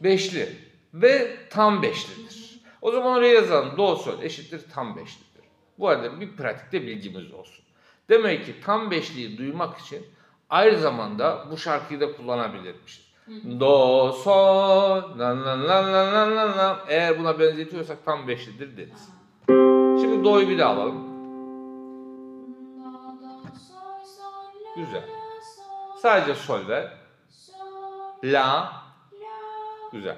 Beşli 0.00 0.48
ve 0.94 1.36
tam 1.50 1.82
beşlidir. 1.82 2.49
O 2.82 2.90
zaman 2.90 3.18
oraya 3.18 3.34
yazalım. 3.34 3.76
Do, 3.76 3.96
sol 3.96 4.22
eşittir 4.22 4.62
tam 4.74 4.96
beşlidir. 4.96 5.44
Bu 5.78 5.88
arada 5.88 6.20
bir 6.20 6.36
pratikte 6.36 6.82
bilgimiz 6.82 7.32
olsun. 7.32 7.64
Demek 8.08 8.46
ki 8.46 8.54
tam 8.64 8.90
beşliği 8.90 9.38
duymak 9.38 9.78
için 9.78 10.06
aynı 10.50 10.78
zamanda 10.78 11.46
bu 11.50 11.56
şarkıyı 11.56 12.00
da 12.00 12.16
kullanabilirmişiz. 12.16 13.10
Do, 13.60 14.12
sol, 14.12 15.18
la 15.18 15.44
la 15.44 15.68
la 15.68 15.92
la 15.92 16.12
la 16.12 16.36
la 16.36 16.56
la. 16.56 16.84
Eğer 16.88 17.18
buna 17.18 17.38
benzetiyorsak 17.38 18.04
tam 18.04 18.28
beşlidir 18.28 18.76
deriz. 18.76 19.08
Şimdi 20.00 20.24
do'yu 20.24 20.48
bir 20.48 20.58
daha 20.58 20.72
alalım. 20.72 21.10
Güzel. 24.76 25.04
Sadece 26.02 26.34
sol 26.34 26.68
ver. 26.68 26.92
La, 28.24 28.72
güzel. 29.92 30.16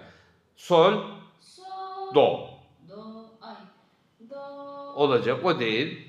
Sol, 0.56 0.94
do. 2.14 2.51
Olacak 4.94 5.44
o 5.44 5.60
değil. 5.60 6.08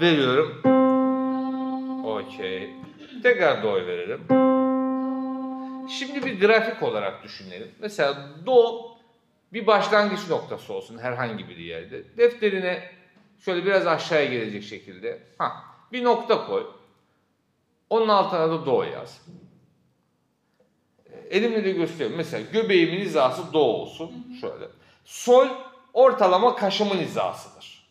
Veriyorum. 0.00 0.62
Okey. 2.04 2.70
Tekrar 3.22 3.62
do'yu 3.62 3.86
verelim. 3.86 4.20
Şimdi 5.88 6.24
bir 6.26 6.40
grafik 6.40 6.82
olarak 6.82 7.24
düşünelim. 7.24 7.68
Mesela 7.80 8.28
do 8.46 8.90
bir 9.52 9.66
başlangıç 9.66 10.28
noktası 10.28 10.72
olsun 10.72 10.98
herhangi 10.98 11.48
bir 11.48 11.56
yerde. 11.56 12.16
Defterine 12.16 12.82
şöyle 13.40 13.64
biraz 13.66 13.86
aşağıya 13.86 14.24
gelecek 14.24 14.64
şekilde 14.64 15.22
ha 15.38 15.52
bir 15.92 16.04
nokta 16.04 16.46
koy. 16.46 16.66
Onun 17.90 18.08
altına 18.08 18.50
da 18.50 18.66
do 18.66 18.82
yaz. 18.82 19.26
Elimle 21.30 21.64
de 21.64 21.72
gösteriyorum. 21.72 22.16
Mesela 22.16 22.44
göbeğimin 22.52 23.00
hizası 23.00 23.52
do 23.52 23.58
olsun. 23.58 24.36
Şöyle. 24.40 24.64
Sol 25.04 25.48
ortalama 25.92 26.56
kaşımın 26.56 26.96
hizasıdır. 26.96 27.90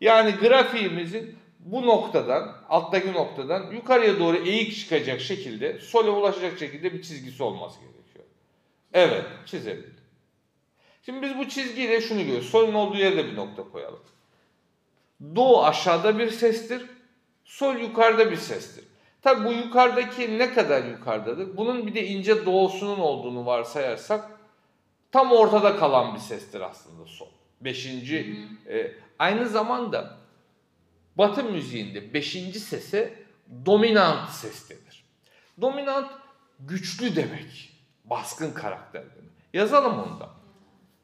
Yani 0.00 0.30
grafiğimizin 0.30 1.36
bu 1.58 1.86
noktadan, 1.86 2.56
alttaki 2.68 3.12
noktadan 3.12 3.70
yukarıya 3.72 4.18
doğru 4.18 4.36
eğik 4.36 4.76
çıkacak 4.76 5.20
şekilde, 5.20 5.78
sole 5.78 6.10
ulaşacak 6.10 6.58
şekilde 6.58 6.92
bir 6.92 7.02
çizgisi 7.02 7.42
olması 7.42 7.80
gerekiyor. 7.80 8.24
Evet, 8.92 9.24
çizelim. 9.46 9.94
Şimdi 11.02 11.22
biz 11.22 11.38
bu 11.38 11.48
çizgiyle 11.48 12.00
şunu 12.00 12.18
görüyoruz. 12.18 12.50
Solun 12.50 12.74
olduğu 12.74 12.96
yerde 12.96 13.26
bir 13.26 13.36
nokta 13.36 13.62
koyalım. 13.62 14.00
Do 15.34 15.64
aşağıda 15.64 16.18
bir 16.18 16.30
sestir, 16.30 16.86
sol 17.44 17.76
yukarıda 17.76 18.30
bir 18.30 18.36
sestir. 18.36 18.84
Tabi 19.22 19.44
bu 19.44 19.52
yukarıdaki 19.52 20.38
ne 20.38 20.54
kadar 20.54 20.84
yukarıdadır? 20.84 21.56
Bunun 21.56 21.86
bir 21.86 21.94
de 21.94 22.06
ince 22.06 22.46
doğusunun 22.46 22.98
olduğunu 22.98 23.46
varsayarsak 23.46 24.39
tam 25.12 25.32
ortada 25.32 25.76
kalan 25.76 26.14
bir 26.14 26.20
sestir 26.20 26.60
aslında 26.60 27.06
sol. 27.06 27.28
Beşinci, 27.60 28.48
e, 28.68 28.92
aynı 29.18 29.48
zamanda 29.48 30.20
Batı 31.20 31.44
müziğinde 31.44 32.14
beşinci 32.14 32.60
sese 32.60 33.14
dominant 33.66 34.30
ses 34.30 34.70
denir. 34.70 35.04
Dominant 35.60 36.10
güçlü 36.60 37.16
demek. 37.16 37.72
Baskın 38.04 38.52
karakter 38.52 39.02
demek. 39.02 39.30
Yazalım 39.54 39.98
onu 39.98 40.20
da. 40.20 40.30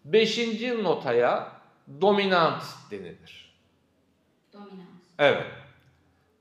Beşinci 0.05 0.85
notaya 0.85 1.53
dominant 2.01 2.62
denilir. 2.90 3.59
Dominans. 4.53 4.87
Evet. 5.19 5.47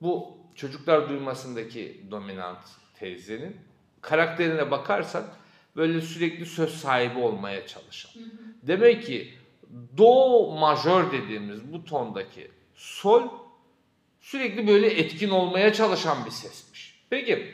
Bu 0.01 0.37
çocuklar 0.55 1.09
duymasındaki 1.09 2.07
dominant 2.11 2.67
teyzenin 2.99 3.57
karakterine 4.01 4.71
bakarsak 4.71 5.25
böyle 5.75 6.01
sürekli 6.01 6.45
söz 6.45 6.75
sahibi 6.75 7.19
olmaya 7.19 7.67
çalışan. 7.67 8.11
Demek 8.63 9.05
ki 9.05 9.33
do 9.97 10.51
majör 10.59 11.11
dediğimiz 11.11 11.73
bu 11.73 11.85
tondaki 11.85 12.51
sol 12.75 13.23
sürekli 14.21 14.67
böyle 14.67 14.87
etkin 14.87 15.29
olmaya 15.29 15.73
çalışan 15.73 16.25
bir 16.25 16.31
sesmiş. 16.31 16.99
Peki 17.09 17.53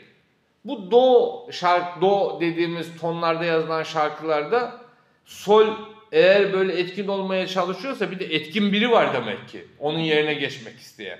bu 0.64 0.90
do 0.90 1.52
şarkı 1.52 2.00
do 2.00 2.38
dediğimiz 2.40 3.00
tonlarda 3.00 3.44
yazılan 3.44 3.82
şarkılarda 3.82 4.80
sol 5.24 5.66
eğer 6.12 6.52
böyle 6.52 6.72
etkin 6.72 7.08
olmaya 7.08 7.46
çalışıyorsa 7.46 8.10
bir 8.10 8.18
de 8.18 8.24
etkin 8.24 8.72
biri 8.72 8.90
var 8.90 9.14
demek 9.14 9.48
ki. 9.48 9.64
Onun 9.78 9.98
yerine 9.98 10.34
geçmek 10.34 10.78
isteyen. 10.78 11.18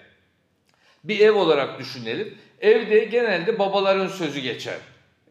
Bir 1.05 1.21
ev 1.21 1.33
olarak 1.33 1.79
düşünelim. 1.79 2.39
Evde 2.61 3.05
genelde 3.05 3.59
babaların 3.59 4.09
sözü 4.09 4.41
geçer. 4.41 4.79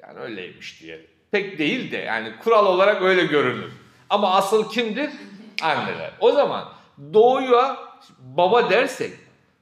Yani 0.01 0.19
öyleymiş 0.19 0.81
diyelim. 0.81 1.10
Pek 1.31 1.57
değil 1.57 1.91
de 1.91 1.97
yani 1.97 2.33
kural 2.43 2.65
olarak 2.65 3.01
öyle 3.01 3.25
görünür. 3.25 3.71
Ama 4.09 4.35
asıl 4.35 4.69
kimdir? 4.69 5.09
Anneler. 5.61 6.11
O 6.19 6.31
zaman 6.31 6.69
doğuya 7.13 7.77
baba 8.19 8.69
dersek 8.69 9.13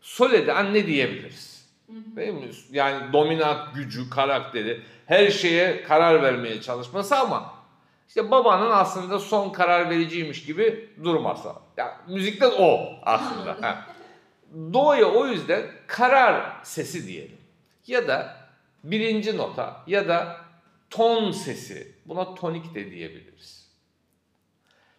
sole 0.02 0.48
de 0.48 0.54
anne 0.54 0.88
diyebiliriz. 0.88 1.70
Değil 1.88 2.34
mi? 2.34 2.50
Yani 2.72 3.14
dominant 3.14 3.76
gücü, 3.76 4.10
karakteri, 4.10 4.82
her 5.06 5.30
şeye 5.30 5.84
karar 5.84 6.22
vermeye 6.22 6.62
çalışması 6.62 7.18
ama 7.18 7.54
işte 8.08 8.32
babanın 8.32 8.72
aslında 8.72 9.20
son 9.20 9.50
karar 9.50 9.90
vericiymiş 9.90 10.46
gibi 10.46 10.90
durması. 11.04 11.50
Yani 11.78 11.92
müzikte 12.08 12.48
o 12.48 12.80
aslında. 13.04 13.58
Ha. 13.62 13.86
O 14.74 15.28
yüzden 15.28 15.62
karar 15.88 16.52
sesi 16.64 17.08
diyelim. 17.08 17.38
Ya 17.88 18.08
da 18.08 18.36
birinci 18.84 19.38
nota 19.38 19.84
ya 19.88 20.08
da 20.08 20.38
ton 20.90 21.32
sesi. 21.32 21.96
Buna 22.06 22.36
tonik 22.36 22.76
de 22.76 22.92
diyebiliriz. 22.92 23.70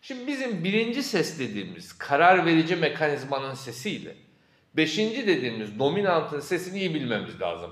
Şimdi 0.02 0.26
bizim 0.26 0.64
birinci 0.64 1.02
ses 1.02 1.38
dediğimiz 1.38 1.98
karar 1.98 2.46
verici 2.46 2.76
mekanizmanın 2.76 3.54
sesiyle 3.54 4.16
beşinci 4.74 5.26
dediğimiz 5.26 5.78
dominantın 5.78 6.40
sesini 6.40 6.78
iyi 6.78 6.94
bilmemiz 6.94 7.40
lazım. 7.40 7.70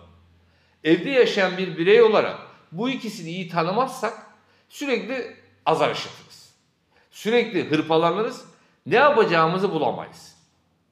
Evde 0.84 1.10
yaşayan 1.10 1.58
bir 1.58 1.78
birey 1.78 2.02
olarak 2.02 2.38
bu 2.72 2.90
ikisini 2.90 3.30
iyi 3.30 3.48
tanımazsak 3.48 4.26
sürekli 4.68 5.36
azar 5.66 5.94
işitiriz. 5.94 6.54
Sürekli 7.10 7.70
hırpalanırız. 7.70 8.44
Ne 8.86 8.96
yapacağımızı 8.96 9.72
bulamayız. 9.72 10.36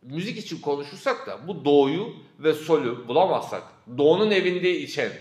Müzik 0.03 0.39
için 0.39 0.61
konuşursak 0.61 1.27
da 1.27 1.49
bu 1.49 1.65
doğuyu 1.65 2.17
ve 2.39 2.53
solü 2.53 3.09
bulamazsak 3.09 3.63
doğunun 3.99 4.31
evinde 4.31 4.79
içen. 4.79 5.13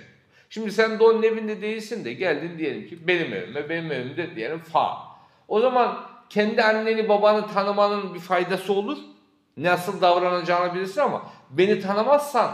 Şimdi 0.56 0.72
sen 0.72 1.00
doğunun 1.00 1.24
evinde 1.24 1.62
değilsin 1.62 2.06
de 2.06 2.14
geldin 2.14 2.58
diyelim 2.58 2.88
ki 2.88 3.08
benim 3.08 3.34
evime, 3.34 3.70
benim 3.70 3.92
evimde 3.92 4.36
diyelim 4.36 4.60
fa. 4.60 4.98
O 5.48 5.60
zaman 5.60 6.06
kendi 6.30 6.64
anneni 6.64 7.10
babanı 7.10 7.48
tanımanın 7.48 8.14
bir 8.14 8.20
faydası 8.20 8.74
olur. 8.74 8.98
Nasıl 9.58 10.02
davranacağını 10.02 10.76
bilirsin 10.76 11.02
ama 11.02 11.32
beni 11.50 11.82
tanımazsan 11.82 12.52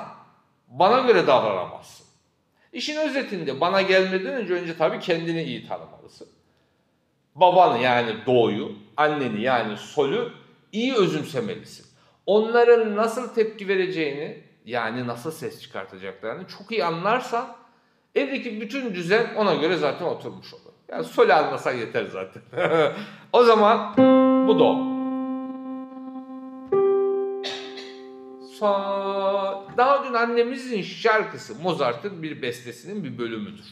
bana 0.68 1.00
göre 1.00 1.28
davranamazsın. 1.28 2.06
İşin 2.74 2.98
özetinde 2.98 3.62
bana 3.62 3.82
gelmeden 3.82 4.34
önce 4.34 4.54
önce 4.54 4.78
tabii 4.78 5.00
kendini 5.00 5.44
iyi 5.44 5.68
tanımalısın. 5.68 6.28
Babanı 7.36 7.80
yani 7.80 8.16
doğuyu, 8.26 8.72
anneni 8.98 9.42
yani 9.42 9.78
solü 9.78 10.32
iyi 10.72 10.96
özümsemelisin. 10.96 11.86
Onların 12.26 12.96
nasıl 12.96 13.34
tepki 13.34 13.68
vereceğini 13.68 14.44
yani 14.66 15.08
nasıl 15.08 15.32
ses 15.32 15.62
çıkartacaklarını 15.62 16.48
çok 16.48 16.72
iyi 16.72 16.86
anlarsan 16.86 17.61
evdeki 18.16 18.62
bütün 18.62 18.96
düzen 18.96 19.36
ona 19.36 19.54
göre 19.54 19.78
zaten 19.78 20.06
oturmuş 20.06 20.54
olur. 20.54 20.74
Yani 20.90 21.04
solü 21.04 21.34
anlasan 21.34 21.74
yeter 21.74 22.06
zaten. 22.06 22.44
o 23.34 23.44
zaman 23.44 23.94
bu 24.48 24.60
do. 24.60 24.92
Sol. 28.60 29.62
Daha 29.78 30.06
dün 30.06 30.14
annemizin 30.14 30.82
şarkısı 30.82 31.56
Mozart'ın 31.64 32.24
bir 32.24 32.42
bestesinin 32.42 33.04
bir 33.04 33.18
bölümüdür. 33.18 33.66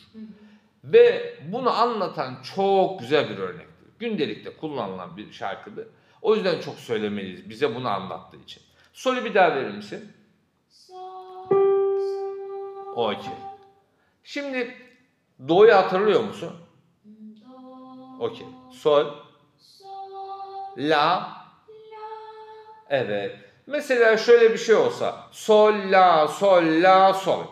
Ve 0.84 1.36
bunu 1.52 1.70
anlatan 1.70 2.38
çok 2.56 3.00
güzel 3.00 3.30
bir 3.30 3.38
örnektir. 3.38 3.88
Gündelikte 4.00 4.58
kullanılan 4.58 5.18
bir 5.18 5.32
şarkıdır. 5.32 5.88
O 6.22 6.36
yüzden 6.36 6.62
çok 6.62 6.76
söylemeliyiz 6.76 7.50
bize 7.50 7.76
bunu 7.76 7.90
anlattığı 7.90 8.38
için. 8.38 8.64
Solü 8.94 9.26
bir 9.26 9.34
daha 9.34 9.56
verir 9.56 9.76
misin? 9.76 10.12
Sol, 10.70 11.50
sol, 11.50 12.96
Okey. 12.96 13.49
Şimdi 14.30 14.78
do'yu 15.48 15.76
hatırlıyor 15.76 16.24
musun? 16.24 16.52
Okey. 18.20 18.48
Sol, 18.72 19.06
la, 20.78 20.88
la, 20.88 21.46
evet. 22.90 23.36
Mesela 23.68 24.18
şöyle 24.18 24.54
bir 24.54 24.58
şey 24.58 24.76
olsa. 24.76 25.28
Sol, 25.32 25.74
la, 25.92 26.28
sol, 26.28 26.64
la, 26.64 27.14
sol. 27.14 27.44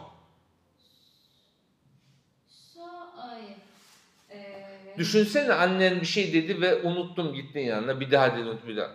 Düşünsene 4.98 5.54
annen 5.54 6.02
bir 6.02 6.06
şey 6.06 6.34
dedi 6.34 6.62
ve 6.62 6.82
unuttum 6.82 7.34
gittin 7.34 7.60
yanına. 7.60 8.00
Bir 8.00 8.12
daha 8.12 8.38
dedi 8.38 8.58
bir 8.68 8.78
daha. 8.78 8.92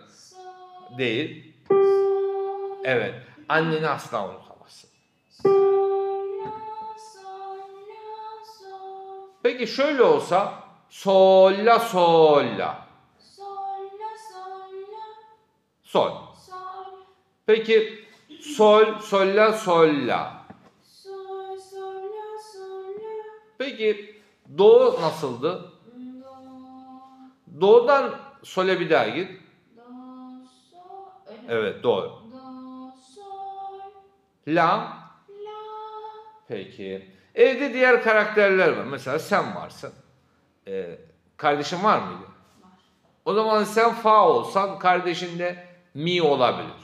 Değil. 0.97 1.53
Evet. 2.83 3.15
Anneni 3.49 3.87
asla 3.87 4.29
unutamazsın. 4.29 4.52
Peki 9.63 9.75
şöyle 9.75 10.03
olsa. 10.03 10.53
Sol, 10.89 11.51
la, 11.65 11.79
sol, 11.79 12.43
la. 12.57 12.87
sol, 13.19 13.83
la, 13.99 14.09
sol, 14.33 14.71
la, 14.91 15.05
Sol. 15.83 16.11
sol, 16.47 16.93
Peki 17.45 18.05
sol, 18.41 18.99
sol, 18.99 19.27
la, 19.35 19.53
sol, 19.53 20.07
la. 20.07 20.45
sol, 20.83 21.57
sol, 21.71 21.95
la, 21.95 22.41
sol, 22.53 22.87
la, 22.93 23.23
Peki 23.57 24.21
do 24.57 25.01
nasıldı? 25.01 25.71
do, 26.23 27.61
Do'dan 27.61 28.15
sole 28.43 28.79
bir 28.79 28.89
daha 28.89 29.07
git. 29.09 29.29
do, 29.77 29.81
sol. 30.71 31.33
Evet 31.49 31.83
doğru. 31.83 32.09
Do, 32.09 32.91
sol, 33.15 33.79
La. 34.47 34.67
la, 35.29 35.59
Peki. 36.47 37.13
Evde 37.35 37.73
diğer 37.73 38.03
karakterler 38.03 38.69
var. 38.69 38.83
Mesela 38.83 39.19
sen 39.19 39.55
varsın. 39.55 39.93
Ee, 40.67 40.97
kardeşin 41.37 41.83
var 41.83 41.99
mıydı? 41.99 42.23
var. 42.23 42.71
O 43.25 43.33
zaman 43.33 43.63
sen 43.63 43.93
fa 43.93 44.29
olsan 44.29 44.79
kardeşin 44.79 45.39
de 45.39 45.67
mi 45.93 46.21
olabilir. 46.21 46.83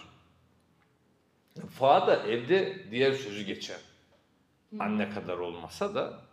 Fa 1.80 2.08
da 2.08 2.28
evde 2.28 2.92
diğer 2.92 3.12
sözü 3.12 3.44
geçer. 3.44 3.80
Anne 4.80 5.10
kadar 5.10 5.38
olmasa 5.38 5.96
da 5.96 6.30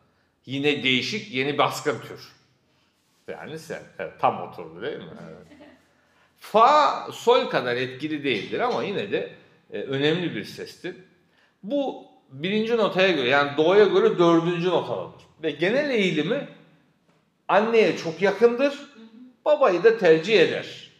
Yine 0.47 0.83
değişik 0.83 1.35
yeni 1.35 1.59
baskın 1.59 2.01
tür. 2.01 2.33
Yani 3.29 3.59
sen. 3.59 3.83
Evet, 3.99 4.13
tam 4.21 4.43
oturdu 4.43 4.83
değil 4.83 4.99
mi? 4.99 5.11
Evet. 5.29 5.61
Fa 6.39 7.09
sol 7.13 7.51
kadar 7.51 7.77
etkili 7.77 8.25
değildir 8.25 8.61
ama 8.61 8.83
yine 8.83 9.13
de 9.13 9.35
e, 9.73 9.81
önemli 9.83 10.35
bir 10.35 10.45
sestir. 10.45 10.97
Bu 11.63 12.07
birinci 12.31 12.77
notaya 12.77 13.13
göre 13.13 13.29
yani 13.29 13.57
do'ya 13.57 13.85
göre 13.85 14.19
dördüncü 14.19 14.69
notalıdır. 14.69 15.23
Ve 15.43 15.51
genel 15.51 15.91
eğilimi 15.91 16.49
anneye 17.49 17.97
çok 17.97 18.23
yakındır. 18.23 18.75
Babayı 19.45 19.85
da 19.85 19.99
tercih 19.99 20.41
eder. 20.41 20.91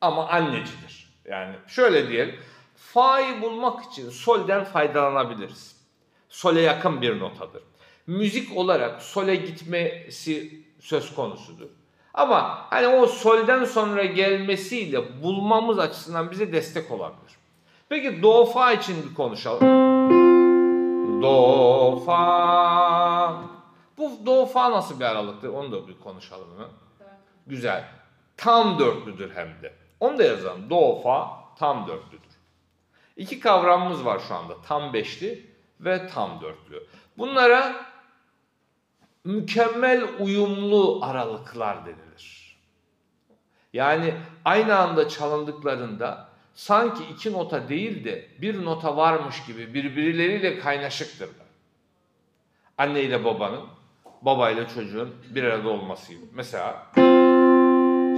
Ama 0.00 0.28
annecidir. 0.28 1.08
Yani 1.24 1.54
şöyle 1.68 2.08
diyelim. 2.08 2.34
Fa'yı 2.76 3.42
bulmak 3.42 3.92
için 3.92 4.10
solden 4.10 4.64
faydalanabiliriz. 4.64 5.76
Sole 6.28 6.60
yakın 6.60 7.02
bir 7.02 7.20
notadır. 7.20 7.62
Müzik 8.06 8.56
olarak 8.56 9.02
sole 9.02 9.36
gitmesi 9.36 10.64
söz 10.80 11.14
konusudur. 11.14 11.68
Ama 12.14 12.66
hani 12.70 12.86
o 12.86 13.06
solden 13.06 13.64
sonra 13.64 14.04
gelmesiyle 14.04 15.22
bulmamız 15.22 15.78
açısından 15.78 16.30
bize 16.30 16.52
destek 16.52 16.90
olabilir. 16.90 17.32
Peki 17.88 18.22
do 18.22 18.44
fa 18.44 18.72
için 18.72 18.96
bir 19.10 19.14
konuşalım. 19.14 19.91
Do 21.22 21.96
fa. 22.06 23.42
Bu 23.98 24.26
do 24.26 24.46
fa 24.46 24.70
nasıl 24.70 25.00
bir 25.00 25.04
aralıktır? 25.04 25.48
Onu 25.48 25.72
da 25.72 25.88
bir 25.88 26.00
konuşalım 26.00 26.48
hemen. 26.54 26.70
Dört. 27.00 27.08
Güzel. 27.46 27.84
Tam 28.36 28.78
dörtlüdür 28.78 29.34
hem 29.34 29.48
de. 29.62 29.74
Onu 30.00 30.18
da 30.18 30.22
yazalım. 30.22 30.70
Do, 30.70 31.00
fa 31.02 31.30
tam 31.58 31.86
dörtlüdür. 31.86 32.32
İki 33.16 33.40
kavramımız 33.40 34.04
var 34.04 34.20
şu 34.28 34.34
anda. 34.34 34.54
Tam 34.62 34.92
beşli 34.92 35.50
ve 35.80 36.08
tam 36.08 36.40
dörtlü. 36.40 36.86
Bunlara 37.18 37.86
mükemmel 39.24 40.08
uyumlu 40.20 41.00
aralıklar 41.04 41.86
denilir. 41.86 42.58
Yani 43.72 44.14
aynı 44.44 44.78
anda 44.78 45.08
çalındıklarında 45.08 46.28
sanki 46.54 47.04
iki 47.12 47.32
nota 47.32 47.68
değil 47.68 48.04
de 48.04 48.26
bir 48.40 48.64
nota 48.64 48.96
varmış 48.96 49.44
gibi 49.46 49.74
birbirleriyle 49.74 50.58
kaynaşıktırlar. 50.58 51.46
Anne 52.78 53.02
ile 53.02 53.24
babanın, 53.24 53.64
babayla 54.22 54.68
çocuğun 54.68 55.14
bir 55.34 55.44
arada 55.44 55.68
olması 55.68 56.12
gibi. 56.12 56.24
Mesela 56.34 56.86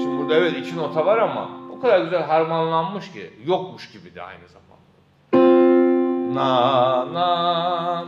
Şimdi 0.00 0.18
burada 0.18 0.34
evet 0.34 0.58
iki 0.58 0.76
nota 0.76 1.06
var 1.06 1.18
ama 1.18 1.50
o 1.72 1.80
kadar 1.80 2.00
güzel 2.00 2.22
harmanlanmış 2.22 3.12
ki 3.12 3.30
yokmuş 3.46 3.92
gibi 3.92 4.14
de 4.14 4.22
aynı 4.22 4.44
zamanda. 4.48 4.74
Na 6.34 7.14
na 7.14 8.06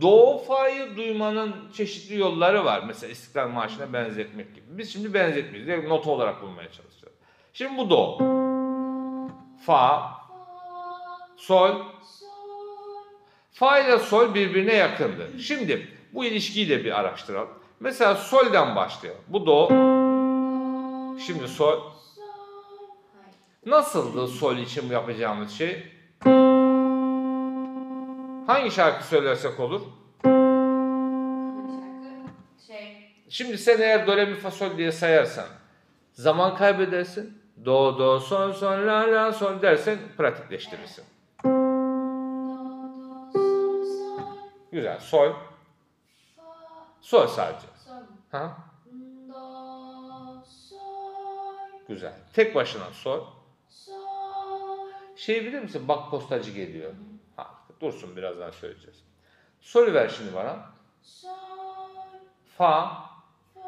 Do 0.00 0.38
fa'yı 0.38 0.96
duymanın 0.96 1.54
çeşitli 1.72 2.18
yolları 2.18 2.64
var. 2.64 2.82
Mesela 2.86 3.10
İstiklal 3.10 3.48
Marşı'na 3.48 3.92
benzetmek 3.92 4.54
gibi. 4.54 4.66
Biz 4.68 4.92
şimdi 4.92 5.14
benzetmeyiz. 5.14 5.66
Direkt 5.66 5.88
nota 5.88 6.10
olarak 6.10 6.42
bulmaya 6.42 6.72
çalışacağız. 6.72 7.14
Şimdi 7.52 7.78
bu 7.78 7.90
do. 7.90 8.18
Fa, 9.66 10.12
sol. 11.36 11.70
Fa 13.52 13.78
ile 13.78 13.98
sol 13.98 14.34
birbirine 14.34 14.74
yakındır. 14.74 15.38
Şimdi 15.38 15.88
bu 16.12 16.24
ilişkiyi 16.24 16.68
de 16.68 16.84
bir 16.84 17.00
araştıralım. 17.00 17.48
Mesela 17.80 18.14
solden 18.14 18.76
başlayalım. 18.76 19.22
Bu 19.28 19.46
do. 19.46 19.68
Şimdi 21.26 21.48
sol. 21.48 21.80
Nasıldı 23.66 24.26
sol 24.26 24.56
için 24.56 24.90
yapacağımız 24.90 25.52
şey? 25.52 25.92
Hangi 28.46 28.70
şarkı 28.70 29.06
söylersek 29.06 29.60
olur? 29.60 29.80
Şey. 32.66 33.12
Şimdi 33.28 33.58
sen 33.58 33.80
eğer 33.80 34.06
do 34.06 34.16
re 34.16 34.24
mi 34.24 34.34
fa 34.34 34.50
sol 34.50 34.78
diye 34.78 34.92
sayarsan 34.92 35.46
zaman 36.12 36.56
kaybedersin. 36.56 37.45
Do 37.64 37.98
do 37.98 38.20
sol 38.20 38.52
sol 38.52 38.86
la 38.86 39.12
la 39.12 39.32
sol 39.32 39.62
dersen 39.62 39.98
pratikleştirirsin. 40.16 41.04
Do. 41.44 41.48
Do. 43.32 43.32
Sol. 43.32 43.76
Sol. 43.84 44.22
Güzel. 44.72 45.00
Sol. 45.00 45.32
Fa. 46.36 46.42
Sol 47.00 47.26
sadece. 47.26 47.66
Sol. 47.86 47.92
Ha? 48.30 48.56
Do. 49.28 50.44
Sol. 50.44 51.68
Güzel. 51.88 52.14
Tek 52.32 52.54
başına 52.54 52.84
sol. 52.92 53.24
Sol. 53.68 54.88
Şey 55.16 55.44
bilir 55.44 55.60
misin? 55.60 55.88
Bak 55.88 56.10
postacı 56.10 56.50
geliyor. 56.50 56.92
Ha, 57.36 57.50
dursun 57.80 58.16
birazdan 58.16 58.50
söyleyeceğiz. 58.50 59.04
Sol 59.60 59.94
ver 59.94 60.08
şimdi 60.08 60.34
bana. 60.34 60.56
Sol. 61.02 61.30
Fa. 62.58 62.92
Fa. 63.54 63.62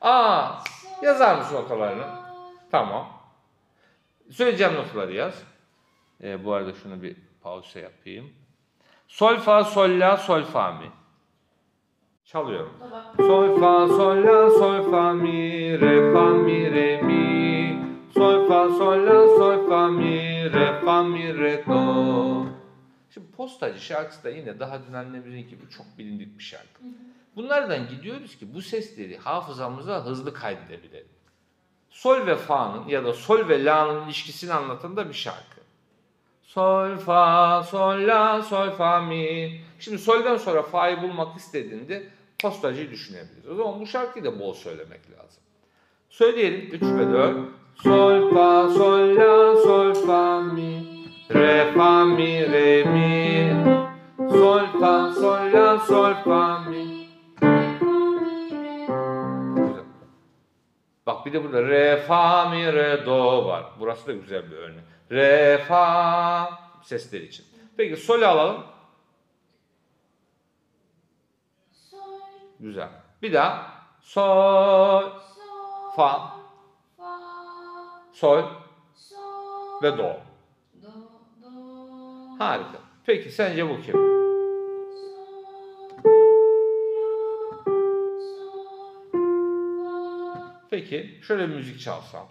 Fa. 0.00 0.08
Aa. 0.08 0.64
Sol. 1.00 1.06
Yazar 1.06 1.38
mısın 1.38 1.54
notalarını? 1.54 2.06
Tamam. 2.70 3.06
Söyleyeceğim 4.30 4.74
notaları 4.74 5.12
yaz. 5.12 5.42
Ee, 6.22 6.44
bu 6.44 6.52
arada 6.52 6.72
şunu 6.72 7.02
bir 7.02 7.16
pause 7.42 7.80
yapayım. 7.80 8.30
Sol 9.08 9.36
fa 9.36 9.64
sol 9.64 10.00
la 10.00 10.16
sol 10.16 10.42
fa 10.42 10.72
mi. 10.72 10.90
Çalıyorum. 12.24 12.72
Sol 13.16 13.60
fa 13.60 13.88
sol 13.88 14.16
la 14.24 14.50
sol 14.50 14.90
fa 14.90 15.12
mi 15.12 15.80
re 15.80 16.12
fa 16.12 16.24
mi 16.24 16.70
re 16.70 17.02
mi. 17.02 17.78
Sol 18.14 18.48
fa 18.48 18.68
sol 18.68 19.06
la 19.06 19.26
sol 19.26 19.68
fa 19.68 19.88
mi 19.88 20.44
re 20.52 20.80
fa 20.84 21.02
mi 21.02 21.38
re 21.38 21.64
do. 21.66 22.46
Şimdi 23.14 23.30
postacı 23.30 23.80
şarkısı 23.80 24.24
da 24.24 24.30
yine 24.30 24.60
daha 24.60 24.86
dün 24.88 24.92
annemizin 24.92 25.48
gibi 25.48 25.70
çok 25.70 25.86
bilindik 25.98 26.38
bir 26.38 26.44
şarkı. 26.44 26.82
Bunlardan 27.36 27.88
gidiyoruz 27.88 28.38
ki 28.38 28.54
bu 28.54 28.62
sesleri 28.62 29.18
hafızamıza 29.18 30.04
hızlı 30.04 30.34
kaydedebilelim. 30.34 31.08
Sol 31.90 32.26
ve 32.26 32.36
fa'nın 32.36 32.88
ya 32.88 33.04
da 33.04 33.12
sol 33.12 33.48
ve 33.48 33.64
la'nın 33.64 34.04
ilişkisini 34.04 34.52
anlatan 34.52 34.96
da 34.96 35.08
bir 35.08 35.14
şarkı. 35.14 35.60
Sol, 36.42 36.96
fa, 36.96 37.62
sol, 37.62 38.06
la, 38.06 38.42
sol, 38.42 38.70
fa, 38.70 39.00
mi. 39.00 39.60
Şimdi 39.78 39.98
solden 39.98 40.36
sonra 40.36 40.62
fa'yı 40.62 41.02
bulmak 41.02 41.36
istediğinde 41.36 42.08
postacıyı 42.42 42.90
düşünebiliriz. 42.90 43.48
O 43.48 43.54
zaman 43.54 43.80
bu 43.80 43.86
şarkıyı 43.86 44.24
da 44.24 44.40
bol 44.40 44.54
söylemek 44.54 45.00
lazım. 45.10 45.42
Söyleyelim 46.08 46.70
3 46.72 46.82
ve 46.82 47.12
4. 47.12 47.48
Sol, 47.82 48.34
fa, 48.34 48.68
sol, 48.68 49.16
la, 49.16 49.56
sol, 49.56 49.94
fa, 49.94 50.29
bir 61.30 61.34
de 61.34 61.44
burada 61.44 61.62
re, 61.62 61.96
fa, 61.96 62.48
mi, 62.48 62.72
re, 62.72 63.06
do 63.06 63.46
var. 63.46 63.64
Burası 63.80 64.06
da 64.06 64.12
güzel 64.12 64.50
bir 64.50 64.56
örnek. 64.56 64.84
Re, 65.12 65.58
fa 65.68 66.50
sesler 66.82 67.20
için. 67.20 67.46
Peki 67.76 67.96
sol'ü 67.96 68.26
alalım. 68.26 68.64
Sol. 71.72 71.98
Güzel. 72.60 72.88
Bir 73.22 73.32
daha. 73.32 73.72
Sol, 74.00 75.02
Sol. 75.02 75.90
fa, 75.96 76.32
Fa. 76.96 77.20
sol 78.12 78.42
Sol. 78.94 79.82
ve 79.82 79.98
do. 79.98 80.02
Do. 80.02 80.88
Do. 81.42 81.48
Harika. 82.38 82.78
Peki 83.06 83.30
sence 83.30 83.68
bu 83.68 83.80
kim? 83.80 84.19
Peki 90.90 91.18
şöyle 91.22 91.48
bir 91.48 91.54
müzik 91.54 91.80
çalsam. 91.80 92.28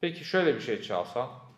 Peki 0.00 0.24
şöyle 0.24 0.54
bir 0.54 0.60
şey 0.60 0.82
çalsam. 0.82 1.54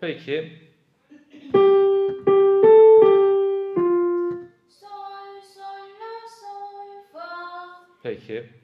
Peki 0.00 0.58
peki. 8.02 8.62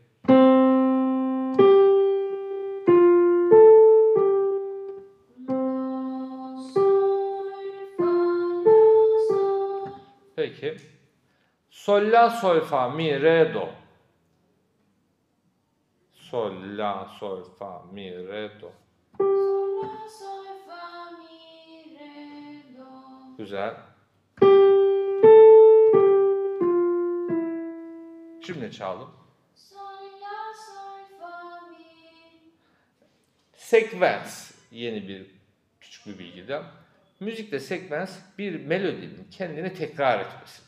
La, 12.18 12.30
sol, 12.30 12.60
fa, 12.62 12.88
mi, 12.88 13.16
re, 13.16 13.52
do. 13.52 13.68
Sol, 16.12 16.76
la, 16.76 17.06
sol, 17.18 17.44
fa, 17.58 17.82
mi, 17.92 18.10
re, 18.10 18.50
do. 18.60 18.72
Sol. 19.16 19.82
La. 19.82 20.08
Sol. 20.08 20.46
Fa. 20.66 21.10
Mi. 21.18 21.96
Re. 21.96 22.62
Do. 22.76 22.86
Güzel. 23.38 23.74
Şimdi 28.46 28.72
çalalım. 28.72 29.10
Sol, 29.54 30.04
la, 30.22 30.54
sol, 30.54 31.18
fa, 31.20 31.60
mi. 31.70 31.84
Sekvens 33.54 34.52
yeni 34.70 35.08
bir 35.08 35.26
küçük 35.80 36.06
bir 36.06 36.18
bilgi 36.18 36.48
de. 36.48 36.62
Müzikte 37.20 37.60
sekvens 37.60 38.18
bir 38.38 38.66
melodinin 38.66 39.28
kendini 39.30 39.74
tekrar 39.74 40.20
etmesidir. 40.20 40.67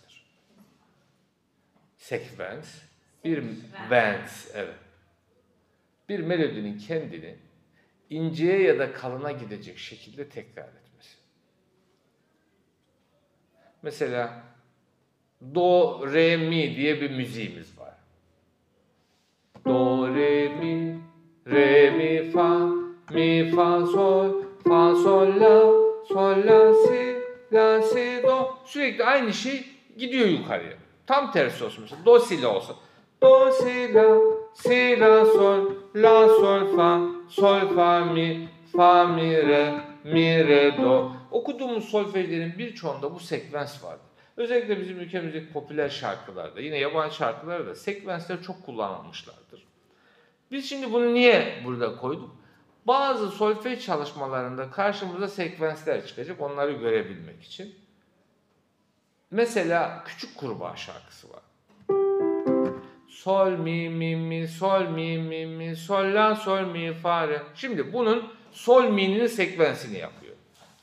Sekvens 2.10 2.82
bir 3.24 3.44
vens 3.90 4.50
evet. 4.54 4.74
Bir 6.08 6.20
melodinin 6.20 6.78
kendini 6.78 7.36
inceye 8.10 8.62
ya 8.62 8.78
da 8.78 8.92
kalına 8.92 9.32
gidecek 9.32 9.78
şekilde 9.78 10.28
tekrar 10.28 10.68
etmesi. 10.68 11.16
Mesela 13.82 14.42
do 15.54 16.00
re 16.12 16.36
mi 16.36 16.76
diye 16.76 17.00
bir 17.00 17.10
müziğimiz 17.10 17.78
var. 17.78 17.94
Do, 19.64 20.14
re, 20.14 20.48
mi, 20.48 21.00
re, 21.46 21.90
mi, 21.90 22.30
fa, 22.30 22.58
mi, 23.10 23.50
fa, 23.50 23.86
sol, 23.86 24.44
fa, 24.64 24.94
sol, 24.94 25.40
la, 25.40 25.60
sol, 26.08 26.46
la, 26.46 26.74
si, 26.74 27.16
la, 27.52 27.82
si, 27.82 28.22
do. 28.22 28.58
Sürekli 28.64 29.04
aynı 29.04 29.32
şey 29.32 29.64
gidiyor 29.98 30.26
yukarıya. 30.26 30.79
Tam 31.10 31.32
tersi 31.32 31.64
olsun 31.64 31.82
mesela. 31.82 32.04
Do, 32.04 32.18
si, 32.20 32.42
la 32.42 32.48
olsun. 32.48 32.76
Do, 33.22 33.52
si, 33.52 33.94
la, 33.94 34.18
si, 34.54 35.00
la, 35.00 35.24
sol, 35.24 35.70
la, 35.94 36.28
sol, 36.28 36.76
fa, 36.76 37.00
sol, 37.28 37.74
fa, 37.74 38.00
mi, 38.00 38.48
fa, 38.76 39.04
mi, 39.04 39.36
re, 39.36 39.80
mi, 40.04 40.48
re, 40.48 40.78
do. 40.78 41.12
Okuduğumuz 41.30 41.84
solfejlerin 41.84 42.58
birçoğunda 42.58 43.14
bu 43.14 43.20
sekvens 43.20 43.84
vardır. 43.84 44.06
Özellikle 44.36 44.80
bizim 44.80 45.00
ülkemizdeki 45.00 45.52
popüler 45.52 45.88
şarkılarda, 45.88 46.60
yine 46.60 46.78
yabancı 46.78 47.14
şarkılarda 47.14 47.66
da 47.66 47.74
sekvensler 47.74 48.42
çok 48.42 48.66
kullanılmışlardır. 48.66 49.66
Biz 50.50 50.68
şimdi 50.68 50.92
bunu 50.92 51.14
niye 51.14 51.62
burada 51.64 51.96
koyduk? 51.96 52.36
Bazı 52.86 53.30
solfej 53.30 53.86
çalışmalarında 53.86 54.70
karşımıza 54.70 55.28
sekvensler 55.28 56.06
çıkacak 56.06 56.40
onları 56.40 56.72
görebilmek 56.72 57.42
için. 57.42 57.79
Mesela 59.30 60.04
Küçük 60.06 60.36
Kurbağa 60.36 60.76
şarkısı 60.76 61.26
var. 61.30 61.40
Sol 63.08 63.50
mi 63.50 63.90
mi 63.90 64.16
mi 64.16 64.48
sol 64.48 64.82
mi 64.82 65.18
mi 65.18 65.46
mi 65.46 65.76
sol 65.76 66.14
la 66.14 66.36
sol 66.36 66.60
mi 66.60 66.92
fa 66.92 67.28
re. 67.28 67.42
Şimdi 67.54 67.92
bunun 67.92 68.32
sol 68.52 68.84
mi'nin 68.84 69.26
sekvensini 69.26 69.98
yapıyor. 69.98 70.34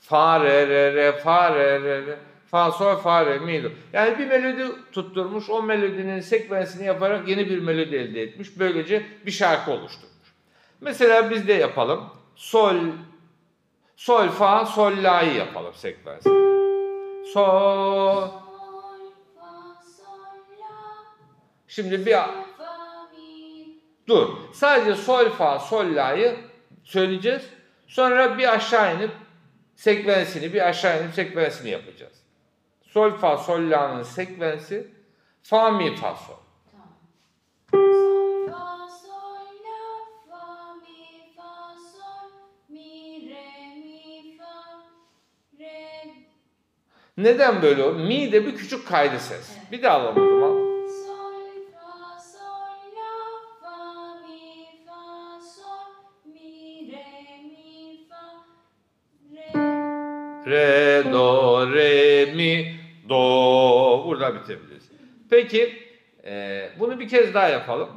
Fa 0.02 0.44
re 0.44 0.68
re 0.68 0.94
re 0.94 1.12
fa 1.12 1.56
re 1.56 1.82
re 1.82 2.06
re 2.06 2.18
fa 2.52 2.72
sol 2.72 2.96
fa 2.96 3.26
re 3.26 3.40
mi 3.40 3.64
do. 3.64 3.68
Yani 3.94 4.20
bir 4.20 4.28
melodi 4.28 4.72
tutturmuş 4.92 5.50
o 5.50 5.64
melodinin 5.64 6.20
sekvensini 6.20 6.86
yaparak 6.86 7.28
yeni 7.28 7.50
bir 7.50 7.60
melodi 7.60 7.96
elde 7.96 8.22
etmiş. 8.22 8.60
Böylece 8.60 9.06
bir 9.26 9.32
şarkı 9.32 9.72
oluşturmuş. 9.72 10.34
Mesela 10.82 11.30
biz 11.30 11.48
de 11.48 11.54
yapalım. 11.54 12.04
Sol 12.36 12.76
sol 13.96 14.28
fa 14.28 14.66
sol 14.66 15.04
la'yı 15.04 15.34
yapalım 15.34 15.74
sekvensi. 15.74 16.47
Sol 17.34 18.28
Şimdi 21.68 22.06
bir. 22.06 22.18
Dur. 24.08 24.28
Sadece 24.54 24.96
sol 24.96 25.30
fa 25.30 25.60
sol 25.60 25.96
la'yı 25.96 26.36
söyleyeceğiz. 26.84 27.50
Sonra 27.88 28.38
bir 28.38 28.54
aşağı 28.54 28.96
inip 28.96 29.12
sekvensini 29.76 30.54
bir 30.54 30.68
aşağı 30.68 31.04
inip 31.04 31.14
sekvensini 31.14 31.70
yapacağız. 31.70 32.24
Sol 32.82 33.12
fa 33.12 33.38
sol 33.38 33.70
la'nın 33.72 34.04
sekvensi 34.04 34.88
fa 35.44 35.72
mi 35.72 35.96
fa. 35.96 36.16
Sol, 36.16 36.36
Neden 47.18 47.62
böyle 47.62 47.84
olur? 47.84 48.00
Mi 48.00 48.32
de 48.32 48.46
bir 48.46 48.56
küçük 48.56 48.88
kaydı 48.88 49.20
ses. 49.20 49.58
Bir 49.72 49.84
daha 49.84 49.98
alalım 50.00 50.28
o 50.28 50.40
zaman. 50.40 50.68
Re, 60.48 61.04
do, 61.12 61.74
re, 61.74 62.26
mi, 62.36 62.76
do. 63.10 64.06
Burada 64.06 64.36
bitebiliriz. 64.36 64.90
Peki 65.30 65.74
e, 66.26 66.70
bunu 66.80 67.00
bir 67.00 67.10
kez 67.10 67.34
daha 67.34 67.50
yapalım. 67.50 67.90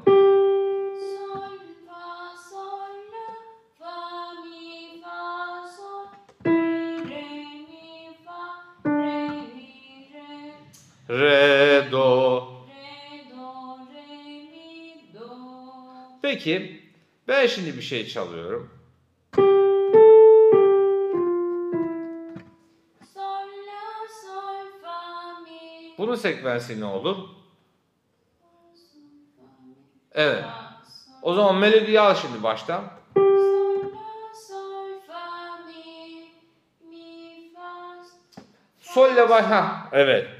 Peki 16.45 16.83
ben 17.29 17.47
şimdi 17.47 17.77
bir 17.77 17.83
şey 17.83 18.07
çalıyorum. 18.07 18.71
Bunun 25.99 26.15
sekvensi 26.15 26.81
ne 26.81 26.85
olur? 26.85 27.17
Evet. 30.13 30.45
O 31.23 31.35
zaman 31.35 31.57
melodiyi 31.57 32.01
al 32.01 32.15
şimdi 32.15 32.43
baştan. 32.43 32.85
Sol 38.81 39.13
ile 39.13 39.29
baş. 39.29 39.45
Ha, 39.45 39.89
evet. 39.93 40.40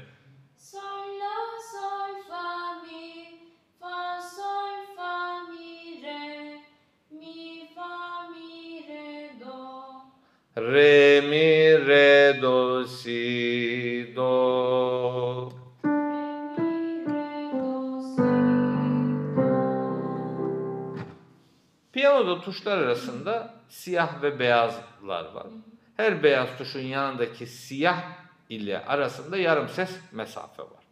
Tuşlar 22.61 22.77
arasında 22.77 23.53
siyah 23.69 24.21
ve 24.21 24.39
beyazlar 24.39 25.25
var. 25.33 25.47
Her 25.97 26.23
beyaz 26.23 26.57
tuşun 26.57 26.79
yanındaki 26.79 27.47
siyah 27.47 28.03
ile 28.49 28.85
arasında 28.85 29.37
yarım 29.37 29.69
ses 29.69 29.99
mesafe 30.11 30.63
var. 30.63 30.83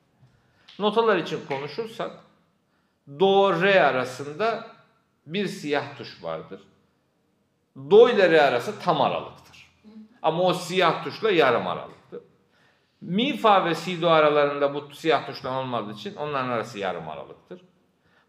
Notalar 0.79 1.17
için 1.17 1.45
konuşursak 1.45 2.11
do 3.19 3.61
re 3.61 3.83
arasında 3.83 4.67
bir 5.25 5.47
siyah 5.47 5.97
tuş 5.97 6.23
vardır. 6.23 6.61
Do 7.77 8.09
ile 8.09 8.31
re 8.31 8.41
arası 8.41 8.79
tam 8.79 9.01
aralıktır. 9.01 9.71
Ama 10.21 10.43
o 10.43 10.53
siyah 10.53 11.03
tuşla 11.03 11.31
yarım 11.31 11.67
aralıktır. 11.67 12.21
Mi, 13.01 13.37
fa 13.37 13.65
ve 13.65 13.75
si 13.75 14.01
do 14.01 14.09
aralarında 14.09 14.73
bu 14.73 14.95
siyah 14.95 15.25
tuşlar 15.25 15.61
olmadığı 15.61 15.93
için 15.93 16.15
onların 16.15 16.49
arası 16.49 16.79
yarım 16.79 17.09
aralıktır. 17.09 17.61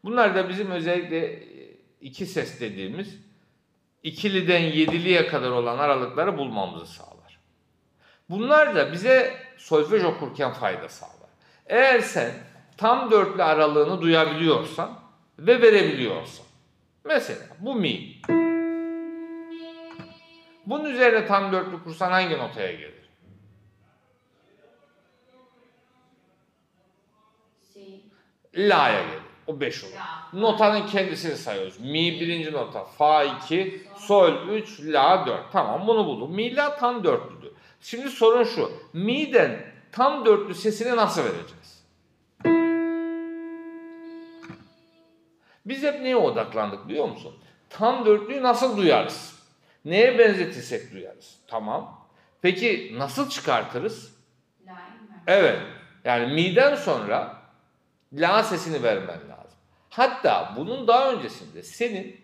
Bunlar 0.05 0.35
da 0.35 0.49
bizim 0.49 0.71
özellikle 0.71 1.43
iki 2.01 2.27
ses 2.27 2.61
dediğimiz 2.61 3.30
ikiliden 4.03 4.61
yediliye 4.61 5.27
kadar 5.27 5.51
olan 5.51 5.79
aralıkları 5.79 6.39
bulmamızı 6.39 6.87
sağlar. 6.87 7.41
Bunlar 8.31 8.75
da 8.75 8.93
bize 8.93 9.35
solfej 9.57 10.05
okurken 10.05 10.53
fayda 10.53 10.89
sağlar. 10.89 11.31
Eğer 11.67 12.01
sen 12.01 12.31
tam 12.77 13.11
dörtlü 13.11 13.43
aralığını 13.43 14.03
duyabiliyorsan 14.03 15.01
ve 15.39 15.63
verebiliyorsan. 15.63 16.47
Mesela 17.05 17.47
bu 17.59 17.75
mi. 17.75 18.01
Bunun 20.67 20.85
üzerine 20.85 21.27
tam 21.27 21.53
dörtlü 21.53 21.85
kursan 21.85 22.11
hangi 22.11 22.39
notaya 22.39 22.73
gelir? 22.73 23.11
Si, 27.73 28.01
La'ya 28.55 29.03
gelir. 29.03 29.30
O 29.51 29.61
5 29.61 29.85
olur. 29.85 29.93
Notanın 30.33 30.87
kendisini 30.87 31.37
sayıyoruz. 31.37 31.81
Mi 31.81 32.21
birinci 32.21 32.53
nota, 32.53 32.85
fa 32.85 33.25
2, 33.25 33.87
sol 33.97 34.49
3, 34.49 34.81
la 34.81 35.27
4. 35.27 35.53
Tamam 35.53 35.87
bunu 35.87 36.07
bulduk. 36.07 36.31
Mi 36.31 36.57
la 36.57 36.77
tam 36.77 37.05
dörtlüdür. 37.05 37.51
Şimdi 37.81 38.11
sorun 38.11 38.45
şu. 38.45 38.73
Mi'den 38.93 39.65
tam 39.93 40.25
dörtlü 40.25 40.55
sesini 40.55 40.97
nasıl 40.97 41.23
vereceğiz? 41.23 41.85
Biz 45.67 45.83
hep 45.83 46.01
neye 46.01 46.17
odaklandık 46.17 46.89
biliyor 46.89 47.09
musun? 47.09 47.35
Tam 47.71 48.07
dörtlüyü 48.07 48.43
nasıl 48.43 48.77
duyarız? 48.77 49.41
Neye 49.85 50.19
benzetirsek 50.19 50.93
duyarız. 50.93 51.39
Tamam. 51.47 52.09
Peki 52.43 52.95
nasıl 52.99 53.31
çıkartırız? 53.31 54.15
Evet. 55.27 55.59
Yani 56.05 56.35
mi'den 56.35 56.75
sonra 56.75 57.43
la 58.13 58.43
sesini 58.43 58.83
vermen 58.83 59.19
lazım. 59.29 59.40
Hatta 59.91 60.55
bunun 60.57 60.89
daha 60.89 61.13
öncesinde 61.13 61.63
senin 61.63 62.17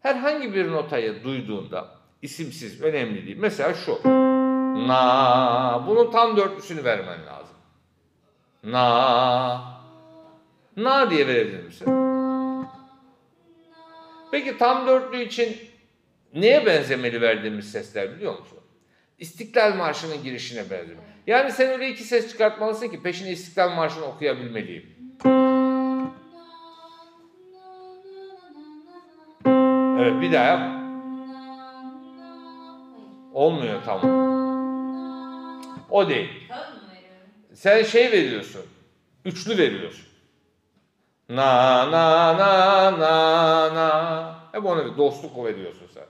herhangi 0.00 0.54
bir 0.54 0.72
notayı 0.72 1.24
duyduğunda 1.24 1.88
isimsiz 2.22 2.82
önemli 2.82 3.26
değil. 3.26 3.36
Mesela 3.40 3.74
şu. 3.74 4.00
Na. 4.88 5.84
Bunun 5.86 6.10
tam 6.10 6.36
dörtlüsünü 6.36 6.84
vermen 6.84 7.26
lazım. 7.26 7.56
Na. 8.64 9.78
Na 10.76 11.10
diye 11.10 11.26
verebilir 11.26 11.64
misin? 11.64 11.86
Peki 14.30 14.58
tam 14.58 14.86
dörtlü 14.86 15.22
için 15.22 15.56
neye 16.34 16.66
benzemeli 16.66 17.20
verdiğimiz 17.20 17.72
sesler 17.72 18.16
biliyor 18.16 18.38
musun? 18.38 18.58
İstiklal 19.18 19.74
Marşı'nın 19.76 20.22
girişine 20.22 20.70
benziyor. 20.70 20.98
Yani 21.26 21.52
sen 21.52 21.70
öyle 21.70 21.88
iki 21.88 22.04
ses 22.04 22.30
çıkartmalısın 22.30 22.88
ki 22.88 23.02
peşine 23.02 23.30
İstiklal 23.30 23.70
Marşı'nı 23.70 24.04
okuyabilmeliyim. 24.04 24.98
Evet 29.98 30.20
bir 30.20 30.32
daha 30.32 30.44
yap. 30.44 30.60
Olmuyor 33.34 33.82
tam. 33.84 34.00
O 35.90 36.08
değil. 36.08 36.48
Sen 37.54 37.82
şey 37.82 38.12
veriyorsun. 38.12 38.62
Üçlü 39.24 39.58
veriyorsun. 39.58 40.06
Na 41.28 41.90
na 41.90 42.38
na 42.38 42.98
na 42.98 43.74
na. 43.74 44.34
Hep 44.52 44.66
onu 44.66 44.92
bir 44.92 44.98
dostluk 44.98 45.44
veriyorsun 45.44 45.86
sen. 45.94 46.04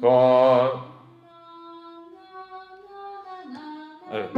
Ko. 0.00 0.80
Evet. 4.12 4.34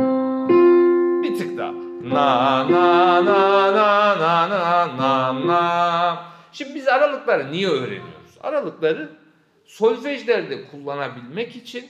Bir 1.23 1.39
tık 1.39 1.59
daha. 1.59 1.73
Na 2.03 2.71
na 2.71 3.25
na 3.25 3.75
na 3.75 4.19
na 4.19 4.51
na 4.51 4.97
na 4.99 5.47
na. 5.47 6.23
Şimdi 6.53 6.75
biz 6.75 6.89
aralıkları 6.89 7.53
niye 7.53 7.69
öğreniyoruz? 7.69 8.12
Aralıkları 8.43 9.11
solfejlerde 9.65 10.67
kullanabilmek 10.71 11.57
için 11.57 11.89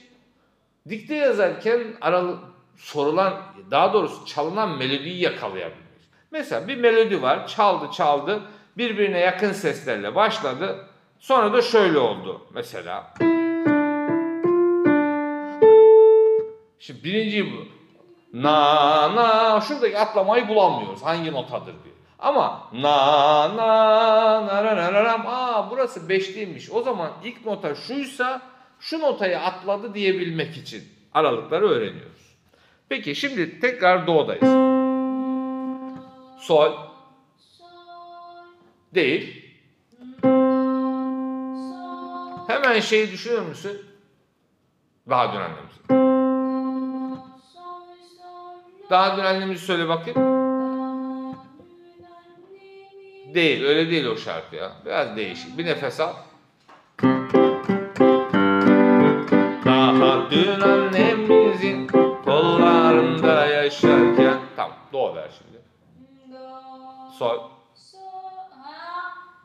dikte 0.89 1.15
yazarken 1.15 1.79
aralık 2.01 2.39
sorulan 2.77 3.41
daha 3.71 3.93
doğrusu 3.93 4.25
çalınan 4.25 4.77
melodiyi 4.77 5.21
yakalayabilmek. 5.21 5.83
Mesela 6.31 6.67
bir 6.67 6.77
melodi 6.77 7.21
var 7.21 7.47
çaldı 7.47 7.91
çaldı 7.93 8.41
birbirine 8.77 9.19
yakın 9.19 9.51
seslerle 9.51 10.15
başladı 10.15 10.87
sonra 11.19 11.53
da 11.53 11.61
şöyle 11.61 11.97
oldu 11.97 12.41
mesela. 12.53 13.13
Şimdi 16.79 17.03
birinci 17.03 17.45
bu. 17.53 17.57
Na 18.33 19.15
na 19.15 19.61
şuradaki 19.61 19.97
atlamayı 19.99 20.47
bulamıyoruz 20.47 21.03
hangi 21.03 21.31
notadır 21.31 21.73
diye. 21.83 21.92
Ama 22.23 22.69
na 22.73 23.47
na 23.57 23.67
na 24.47 24.63
na 24.63 24.75
na 24.75 24.91
na 24.93 25.03
na 25.03 25.23
aa 25.25 25.71
burası 25.71 26.09
beşliymiş. 26.09 26.71
O 26.71 26.81
zaman 26.81 27.11
ilk 27.23 27.45
nota 27.45 27.75
şuysa 27.75 28.41
şu 28.79 28.99
notayı 28.99 29.39
atladı 29.39 29.93
diyebilmek 29.93 30.57
için 30.57 30.83
aralıkları 31.13 31.69
öğreniyoruz. 31.69 32.35
Peki 32.89 33.15
şimdi 33.15 33.59
tekrar 33.59 34.07
do'dayız. 34.07 34.49
Sol 36.39 36.71
değil. 38.93 39.43
Hemen 42.47 42.79
şeyi 42.79 43.11
düşünür 43.11 43.41
müsün? 43.41 43.81
Daha 45.09 45.33
dün 45.33 45.39
annemizi. 45.39 45.79
Daha 48.89 49.17
dün 49.17 49.23
annemizi 49.23 49.65
söyle 49.65 49.87
bakayım. 49.87 50.42
Değil, 53.33 53.63
öyle 53.63 53.91
değil 53.91 54.05
o 54.05 54.17
şarkı 54.17 54.55
ya. 54.55 54.71
Biraz 54.85 55.17
değişik. 55.17 55.57
Bir 55.57 55.65
nefes 55.65 55.99
al. 55.99 56.13
Daha 59.65 60.31
dün 60.31 60.61
annemizin 60.61 61.87
kollarında 62.25 63.45
yaşarken... 63.45 64.39
Tamam, 64.55 64.77
do 64.93 65.15
ver 65.15 65.29
şimdi. 65.37 65.61
Sol. 67.19 67.39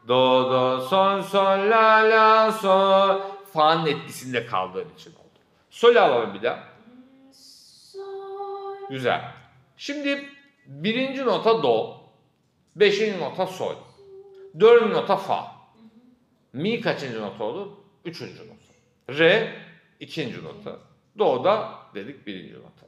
Do, 0.09 0.51
do, 0.51 0.81
sol, 0.81 1.23
sol, 1.23 1.71
la, 1.71 2.11
la, 2.11 2.53
sol. 2.53 3.21
Fa'nın 3.53 3.87
etkisinde 3.87 4.47
kaldığın 4.47 4.89
için 4.99 5.11
oldu. 5.11 5.39
Sol 5.71 5.97
alalım 5.97 6.35
bir 6.35 6.43
daha. 6.43 6.59
Güzel. 8.91 9.21
Şimdi 9.77 10.29
birinci 10.67 11.25
nota 11.25 11.63
do. 11.63 11.98
Beşinci 12.81 13.21
nota 13.21 13.47
sol. 13.47 13.75
Dördüncü 14.61 14.95
nota 14.95 15.17
fa. 15.17 15.53
Mi 16.53 16.81
kaçıncı 16.81 17.23
nota 17.23 17.45
olur? 17.45 17.69
Üçüncü 18.05 18.43
nota. 18.43 19.19
Re 19.19 19.55
ikinci 20.01 20.45
nota. 20.45 20.79
Do 21.19 21.45
da 21.45 21.79
dedik 21.95 22.27
birinci 22.27 22.55
nota. 22.55 22.87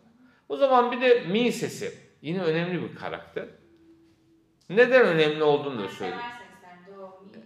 O 0.48 0.56
zaman 0.56 0.92
bir 0.92 1.00
de 1.00 1.20
mi 1.20 1.52
sesi. 1.52 1.94
Yine 2.22 2.42
önemli 2.42 2.82
bir 2.82 2.96
karakter. 2.96 3.44
Neden 4.68 5.06
önemli 5.06 5.42
olduğunu 5.42 5.82
da 5.82 5.88
söyleyeyim. 5.88 6.22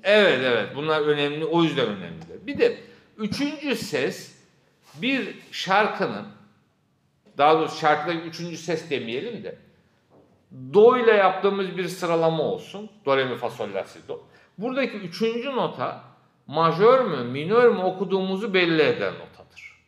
Evet 0.02 0.40
evet 0.42 0.68
bunlar 0.76 1.00
önemli 1.00 1.44
o 1.44 1.62
yüzden 1.62 1.86
önemli. 1.86 2.46
Bir 2.46 2.58
de 2.58 2.78
üçüncü 3.18 3.76
ses 3.76 4.34
bir 4.94 5.36
şarkının 5.52 6.26
daha 7.38 7.58
doğrusu 7.58 7.78
şarkıdaki 7.78 8.18
üçüncü 8.18 8.56
ses 8.56 8.90
demeyelim 8.90 9.44
de 9.44 9.58
do 10.74 10.98
ile 10.98 11.12
yaptığımız 11.12 11.76
bir 11.76 11.88
sıralama 11.88 12.42
olsun. 12.42 12.90
Do, 13.06 13.16
re, 13.16 13.24
mi, 13.24 13.36
fa, 13.36 13.50
sol, 13.50 13.68
la, 13.74 13.84
si, 13.84 14.08
do. 14.08 14.22
Buradaki 14.58 14.96
üçüncü 14.96 15.56
nota 15.56 16.04
majör 16.46 17.04
mü, 17.04 17.24
minör 17.24 17.68
mü 17.68 17.82
okuduğumuzu 17.82 18.54
belli 18.54 18.82
eden 18.82 19.14
notadır. 19.14 19.80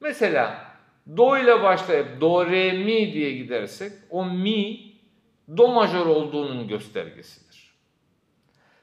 Mesela 0.00 0.72
do 1.16 1.38
ile 1.38 1.62
başlayıp 1.62 2.20
do, 2.20 2.46
re, 2.46 2.72
mi 2.72 3.12
diye 3.12 3.32
gidersek 3.32 3.92
o 4.10 4.24
mi 4.24 4.80
do 5.56 5.68
majör 5.68 6.06
olduğunun 6.06 6.68
göstergesidir. 6.68 7.72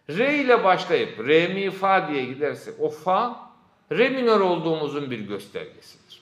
Re 0.10 0.38
ile 0.38 0.64
başlayıp 0.64 1.28
re, 1.28 1.47
mi, 1.47 1.72
fa 1.72 2.07
diye 2.07 2.26
gidersek 2.26 2.74
o 2.80 2.89
fa 2.89 3.49
re 3.91 4.10
minör 4.10 4.39
olduğumuzun 4.39 5.12
bir 5.12 5.20
göstergesidir. 5.20 6.22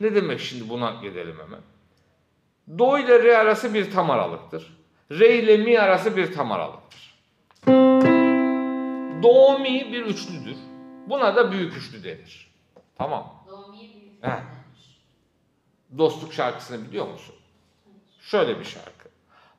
Ne 0.00 0.14
demek 0.14 0.40
şimdi 0.40 0.68
buna 0.68 1.00
gidelim 1.02 1.36
hemen. 1.46 1.60
Do 2.68 2.98
ile 2.98 3.22
re 3.22 3.38
arası 3.38 3.74
bir 3.74 3.90
tam 3.90 4.10
aralıktır. 4.10 4.76
Re 5.10 5.38
ile 5.38 5.56
mi 5.56 5.80
arası 5.80 6.16
bir 6.16 6.32
tam 6.32 6.52
aralıktır. 6.52 7.14
Do 9.22 9.58
mi 9.58 9.92
bir 9.92 10.02
üçlüdür. 10.02 10.56
Buna 11.06 11.36
da 11.36 11.52
büyük 11.52 11.76
üçlü 11.76 12.04
denir. 12.04 12.52
Tamam. 12.98 13.44
He. 14.20 14.32
Dostluk 15.98 16.32
şarkısını 16.32 16.88
biliyor 16.88 17.08
musun? 17.08 17.34
Şöyle 18.20 18.60
bir 18.60 18.64
şarkı. 18.64 19.08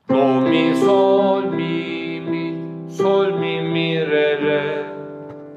Do 0.10 0.41
mi 0.41 0.76
sol 0.76 1.43
mi 1.43 2.20
mi 2.22 2.56
sol 2.97 3.32
mi 3.34 3.62
mi 3.62 4.08
re 4.08 4.38
re 4.41 4.86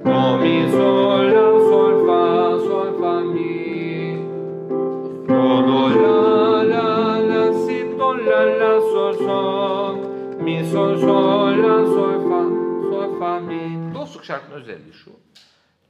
do 0.05 0.37
mi 0.39 0.69
sol 0.71 1.25
la 1.25 1.61
sol 1.69 2.07
fa 2.07 2.59
sol 2.59 3.01
fa 3.01 3.21
mi 3.21 4.19
do 5.29 5.69
do 5.69 6.03
la 6.03 6.26
sol 9.37 9.97
mi 10.45 10.65
sol 10.73 11.01
sol 11.01 11.53
la 11.63 11.77
sol 11.95 12.21
fa 12.29 12.41
sol 12.91 13.19
fa 13.19 13.41
mi 13.41 13.95
dostluk 13.95 14.25
şarkının 14.25 14.57
özelliği 14.61 14.93
şu 14.93 15.11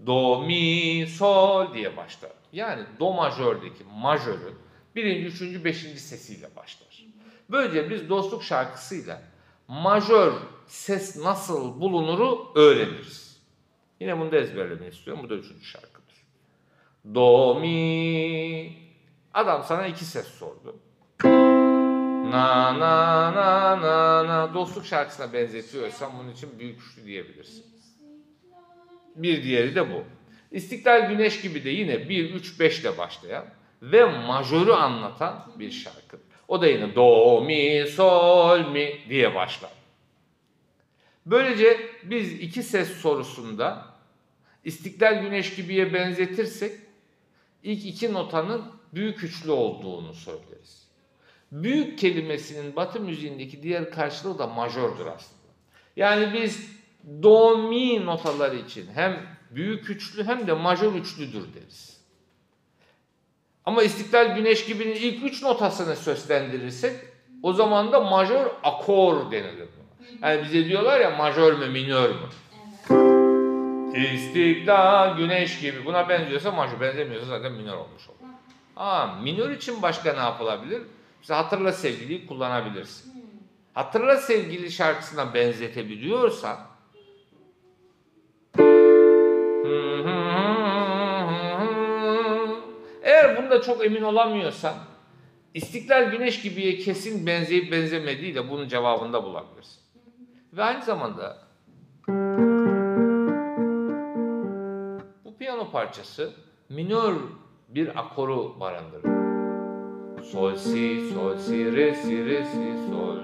do 0.06 0.42
mi 0.42 1.06
sol 1.06 1.74
diye 1.74 1.96
başlar 1.96 2.32
yani 2.52 2.86
do 3.00 3.12
majördeki 3.12 3.84
majörün 3.94 4.66
birinci, 4.96 5.26
üçüncü, 5.26 5.64
beşinci 5.64 6.00
sesiyle 6.00 6.56
başlar. 6.56 7.06
Böylece 7.50 7.90
biz 7.90 8.08
dostluk 8.08 8.42
şarkısıyla 8.42 9.22
majör 9.68 10.32
ses 10.66 11.16
nasıl 11.16 11.80
bulunuru 11.80 12.52
öğreniriz. 12.54 13.42
Yine 14.00 14.18
bunu 14.18 14.32
da 14.32 14.36
ezberlemeyi 14.36 14.90
istiyorum. 14.90 15.22
Bu 15.24 15.30
da 15.30 15.34
üçüncü 15.34 15.64
şarkıdır. 15.64 16.14
Do, 17.14 17.60
mi. 17.60 18.76
Adam 19.34 19.64
sana 19.64 19.86
iki 19.86 20.04
ses 20.04 20.26
sordu. 20.26 20.76
Na, 22.30 22.78
na, 22.78 23.34
na, 23.34 23.76
na, 23.82 24.26
na. 24.28 24.54
Dostluk 24.54 24.86
şarkısına 24.86 25.32
benzetiyorsan 25.32 26.12
bunun 26.18 26.32
için 26.32 26.58
büyük 26.58 26.80
üçlü 26.80 27.04
diyebilirsin. 27.04 27.64
Bir 29.16 29.42
diğeri 29.42 29.74
de 29.74 29.90
bu. 29.90 30.04
İstiklal 30.50 31.08
Güneş 31.08 31.40
gibi 31.40 31.64
de 31.64 31.70
yine 31.70 32.08
1, 32.08 32.34
3, 32.34 32.60
5 32.60 32.80
ile 32.80 32.98
başlayan 32.98 33.44
ve 33.82 34.04
majörü 34.04 34.72
anlatan 34.72 35.52
bir 35.58 35.70
şarkı. 35.70 36.18
O 36.48 36.62
da 36.62 36.66
yine 36.66 36.94
do, 36.94 37.40
mi, 37.40 37.84
sol, 37.96 38.70
mi 38.70 38.98
diye 39.08 39.34
başlar. 39.34 39.70
Böylece 41.26 41.80
biz 42.02 42.32
iki 42.32 42.62
ses 42.62 42.96
sorusunda 42.96 43.86
İstiklal 44.64 45.22
Güneş 45.22 45.54
gibiye 45.54 45.92
benzetirsek 45.92 46.72
ilk 47.62 47.86
iki 47.86 48.12
notanın 48.12 48.64
büyük 48.94 49.24
üçlü 49.24 49.50
olduğunu 49.50 50.14
söyleriz. 50.14 50.85
Büyük 51.52 51.98
kelimesinin 51.98 52.76
Batı 52.76 53.00
müziğindeki 53.00 53.62
diğer 53.62 53.90
karşılığı 53.90 54.38
da 54.38 54.46
majördür 54.46 55.06
aslında. 55.06 55.52
Yani 55.96 56.32
biz 56.32 56.70
do 57.22 57.58
mi 57.58 58.06
notaları 58.06 58.56
için 58.56 58.86
hem 58.94 59.26
büyük 59.50 59.90
üçlü 59.90 60.24
hem 60.24 60.46
de 60.46 60.52
majör 60.52 60.92
üçlüdür 60.92 61.54
deriz. 61.54 62.00
Ama 63.64 63.82
İstiklal 63.82 64.34
Güneş 64.36 64.64
gibinin 64.66 64.94
ilk 64.94 65.24
üç 65.24 65.42
notasını 65.42 65.96
seslendirirsek 65.96 66.96
o 67.42 67.52
zaman 67.52 67.92
da 67.92 68.00
majör 68.00 68.46
akor 68.62 69.30
denilir 69.30 69.68
buna. 69.76 70.28
Yani 70.30 70.44
bize 70.44 70.64
diyorlar 70.64 71.00
ya 71.00 71.10
majör 71.10 71.52
mü 71.58 71.66
minör 71.68 72.10
mü? 72.10 72.26
Evet. 73.94 74.12
İstiklal 74.14 75.16
Güneş 75.16 75.60
gibi 75.60 75.84
buna 75.84 76.08
benziyorsa 76.08 76.50
majör 76.50 76.80
benzemiyorsa 76.80 77.26
zaten 77.26 77.52
minör 77.52 77.76
olmuş 77.76 78.08
olur. 78.08 78.28
Aa, 78.76 79.06
minör 79.06 79.50
için 79.50 79.82
başka 79.82 80.12
ne 80.12 80.18
yapılabilir? 80.18 80.82
Mesela 81.26 81.44
Hatırla 81.44 81.72
Sevgili'yi 81.72 82.26
kullanabilirsin. 82.26 83.12
Hatırla 83.74 84.16
Sevgili 84.16 84.70
şarkısına 84.70 85.34
benzetebiliyorsan 85.34 86.58
eğer 93.02 93.42
bunda 93.42 93.62
çok 93.62 93.84
emin 93.84 94.02
olamıyorsan 94.02 94.74
İstiklal 95.54 96.10
Güneş 96.10 96.42
gibiye 96.42 96.76
kesin 96.76 97.26
benzeyip 97.26 97.72
benzemediği 97.72 98.34
de 98.34 98.50
bunun 98.50 98.68
cevabında 98.68 99.24
bulabilirsin. 99.24 99.82
Ve 100.52 100.62
aynı 100.62 100.84
zamanda 100.84 101.38
bu 105.24 105.36
piyano 105.38 105.70
parçası 105.70 106.32
minör 106.68 107.14
bir 107.68 107.98
akoru 107.98 108.60
barındırır. 108.60 109.15
Sol 110.32 110.56
si, 110.56 111.10
sol 111.14 111.38
si, 111.38 111.76
re 111.76 111.94
si, 111.94 112.24
re 112.26 112.44
si, 112.44 112.90
sol. 112.90 113.18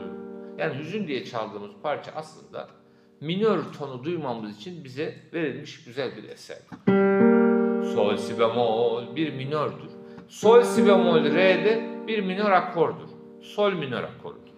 Yani 0.58 0.78
hüzün 0.78 1.06
diye 1.06 1.24
çaldığımız 1.24 1.70
parça 1.82 2.10
aslında 2.14 2.68
minör 3.20 3.58
tonu 3.78 4.04
duymamız 4.04 4.56
için 4.56 4.84
bize 4.84 5.14
verilmiş 5.32 5.84
güzel 5.84 6.16
bir 6.16 6.28
eser. 6.28 6.58
Sol 7.94 8.16
si 8.16 8.38
bemol 8.38 9.16
bir 9.16 9.32
minördür. 9.32 9.90
Sol 10.28 10.62
si 10.62 10.86
bemol 10.86 11.24
re 11.24 11.64
de 11.64 11.90
bir 12.06 12.20
minör 12.20 12.50
akordur. 12.50 13.08
Sol 13.42 13.72
minör 13.72 14.02
akorudur. 14.02 14.52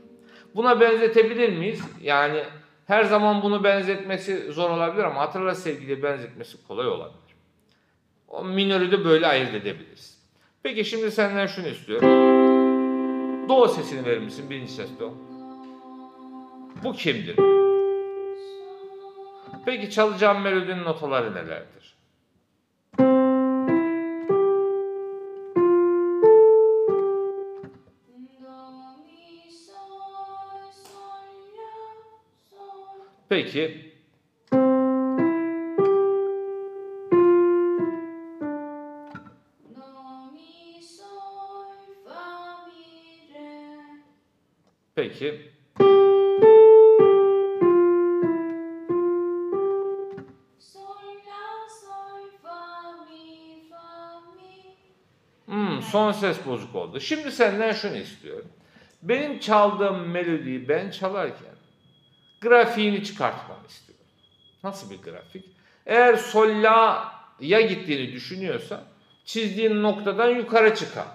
Buna 0.55 0.81
benzetebilir 0.81 1.59
miyiz? 1.59 1.83
Yani 2.03 2.43
her 2.87 3.05
zaman 3.05 3.43
bunu 3.43 3.65
benzetmesi 3.65 4.53
zor 4.53 4.71
olabilir 4.71 5.05
ama 5.05 5.21
hatırla 5.21 5.55
sevgili 5.55 6.03
benzetmesi 6.03 6.67
kolay 6.67 6.87
olabilir. 6.87 7.37
O 8.29 8.45
minörü 8.45 8.91
de 8.91 9.05
böyle 9.05 9.27
ayırt 9.27 9.55
edebiliriz. 9.55 10.19
Peki 10.63 10.85
şimdi 10.85 11.11
senden 11.11 11.47
şunu 11.47 11.67
istiyorum. 11.67 12.34
Do 13.49 13.69
sesini 13.69 14.07
verir? 14.07 14.51
Birinci 14.51 14.73
ses 14.73 14.91
do. 15.01 15.13
Bu 16.85 16.93
kimdir? 16.93 17.37
Peki 19.67 19.91
çalacağım 19.91 20.43
melodinin 20.43 20.85
notaları 20.85 21.35
nelerdir? 21.35 21.95
Peki 33.29 33.94
Mi. 45.21 45.55
Hmm, 55.47 55.83
son 55.83 56.13
ses 56.13 56.47
bozuk 56.47 56.75
oldu. 56.75 57.01
Şimdi 57.01 57.33
senden 57.33 57.73
şunu 57.73 57.97
istiyorum. 57.97 58.49
Benim 59.03 59.39
çaldığım 59.39 60.11
melodiyi 60.11 60.69
ben 60.69 60.91
çalarken 60.91 61.55
grafiğini 62.41 63.05
çıkartmamı 63.05 63.67
istiyorum. 63.69 64.05
Nasıl 64.65 64.91
bir 64.91 65.03
grafik? 65.03 65.45
Eğer 65.87 66.15
sol 66.17 66.49
la'ya 66.63 67.61
gittiğini 67.61 68.13
düşünüyorsan 68.13 68.81
çizdiğin 69.25 69.83
noktadan 69.83 70.29
yukarı 70.31 70.75
çıkar. 70.75 71.07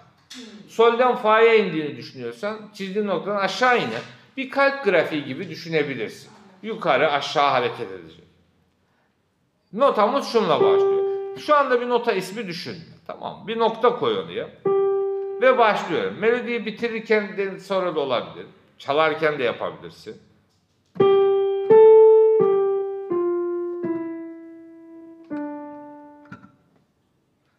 Soldan 0.68 1.16
fa'ya 1.16 1.56
indiğini 1.56 1.98
düşünüyorsan 1.98 2.70
çizdiğin 2.74 3.08
noktadan 3.08 3.38
aşağı 3.38 3.78
iner. 3.78 4.02
Bir 4.38 4.50
kalp 4.50 4.84
grafiği 4.84 5.26
gibi 5.26 5.50
düşünebilirsin. 5.50 6.32
Yukarı 6.64 7.12
aşağı 7.12 7.50
hareket 7.50 7.92
edecek. 7.92 8.24
Notamız 9.74 10.28
şunla 10.28 10.62
başlıyor. 10.62 11.04
Şu 11.38 11.56
anda 11.56 11.82
bir 11.82 11.90
nota 11.90 12.12
ismi 12.12 12.48
düşün. 12.48 12.78
Tamam? 13.08 13.48
Bir 13.48 13.60
nokta 13.60 14.00
koy 14.00 14.18
oraya. 14.18 14.50
Ve 15.42 15.58
başlıyorum. 15.58 16.18
Melodiyi 16.20 16.66
bitirirken 16.66 17.38
de 17.38 17.60
sonra 17.60 17.96
da 17.96 18.00
olabilir. 18.00 18.46
Çalarken 18.78 19.40
de 19.40 19.44
yapabilirsin. 19.44 20.22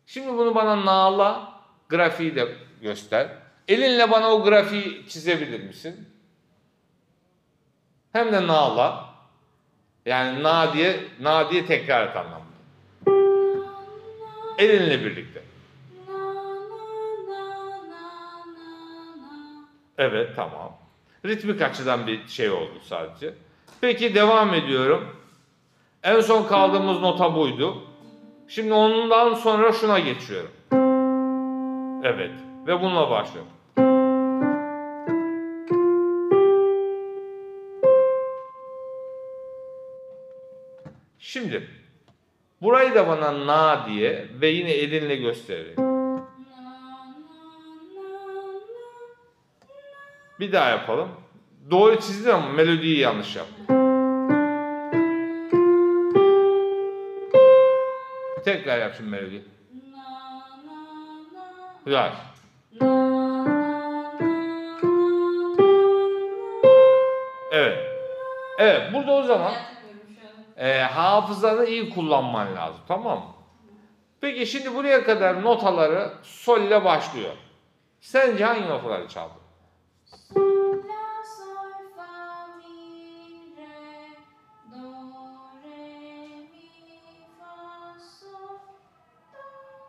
Şimdi 0.06 0.38
bunu 0.38 0.54
bana 0.54 0.86
nağla 0.86 1.59
grafiği 1.90 2.36
de 2.36 2.48
göster. 2.82 3.28
Elinle 3.68 4.10
bana 4.10 4.30
o 4.32 4.44
grafiği 4.44 5.06
çizebilir 5.08 5.60
misin? 5.60 6.08
Hem 8.12 8.32
de 8.32 8.46
nağla. 8.46 9.10
Yani 10.06 10.42
na 10.42 10.72
diye, 10.74 11.00
na 11.20 11.50
diye 11.50 11.66
tekrar 11.66 12.06
et 12.06 12.16
anlamında. 12.16 12.50
Elinle 14.58 15.04
birlikte. 15.04 15.42
Evet 19.98 20.30
tamam. 20.36 20.78
Ritmik 21.26 21.62
açıdan 21.62 22.06
bir 22.06 22.28
şey 22.28 22.50
oldu 22.50 22.80
sadece. 22.84 23.34
Peki 23.80 24.14
devam 24.14 24.54
ediyorum. 24.54 25.16
En 26.02 26.20
son 26.20 26.46
kaldığımız 26.46 27.00
nota 27.00 27.34
buydu. 27.34 27.84
Şimdi 28.48 28.72
ondan 28.72 29.34
sonra 29.34 29.72
şuna 29.72 29.98
geçiyorum. 29.98 30.50
Evet. 32.02 32.30
Ve 32.66 32.80
bununla 32.80 33.10
başlıyorum. 33.10 33.52
Şimdi 41.18 41.68
burayı 42.62 42.94
da 42.94 43.08
bana 43.08 43.46
na 43.46 43.86
diye 43.86 44.26
ve 44.40 44.48
yine 44.48 44.70
elinle 44.70 45.16
göstererek. 45.16 45.78
Bir 50.40 50.52
daha 50.52 50.68
yapalım. 50.68 51.08
Doğru 51.70 52.00
çizdin 52.00 52.30
ama 52.30 52.48
melodiyi 52.48 52.98
yanlış 52.98 53.36
yaptın. 53.36 53.66
Tekrar 58.44 58.78
yap 58.78 58.94
şimdi 58.96 59.10
melodiyi. 59.10 59.42
Güzel. 61.90 62.12
Evet. 67.52 67.78
Evet 68.58 68.92
burada 68.94 69.12
o 69.12 69.22
zaman 69.22 69.52
e, 70.56 70.78
hafızanı 70.78 71.66
iyi 71.66 71.90
kullanman 71.90 72.56
lazım 72.56 72.80
tamam 72.88 73.18
mı? 73.18 73.24
Peki 74.20 74.46
şimdi 74.46 74.74
buraya 74.74 75.04
kadar 75.04 75.42
notaları 75.42 76.12
sol 76.22 76.60
ile 76.60 76.84
başlıyor. 76.84 77.32
Sence 78.00 78.44
hangi 78.44 78.68
notaları 78.68 79.08
çaldın? 79.08 79.36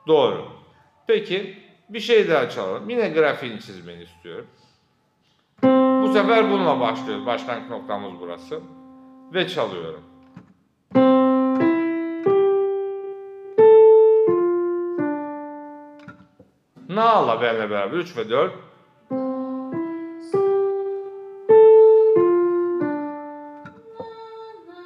Doğru. 0.07 0.47
Peki 1.07 1.60
bir 1.93 1.99
şey 1.99 2.29
daha 2.29 2.49
çalalım. 2.49 2.89
Yine 2.89 3.09
grafiğini 3.09 3.59
çizmeni 3.59 4.03
istiyorum. 4.03 4.47
Bu 6.03 6.13
sefer 6.13 6.51
bununla 6.51 6.79
başlıyoruz. 6.79 7.25
Başlangıç 7.25 7.69
noktamız 7.69 8.19
burası. 8.19 8.61
Ve 9.33 9.47
çalıyorum. 9.47 10.03
Na'la 16.89 17.41
benle 17.41 17.69
beraber 17.69 17.97
3 17.97 18.17
ve 18.17 18.29
4. 18.29 18.53
Do, 19.11 19.15
mi, 19.15 20.23
sol, 20.31 20.39
na, 24.67 24.73
na, 24.73 24.81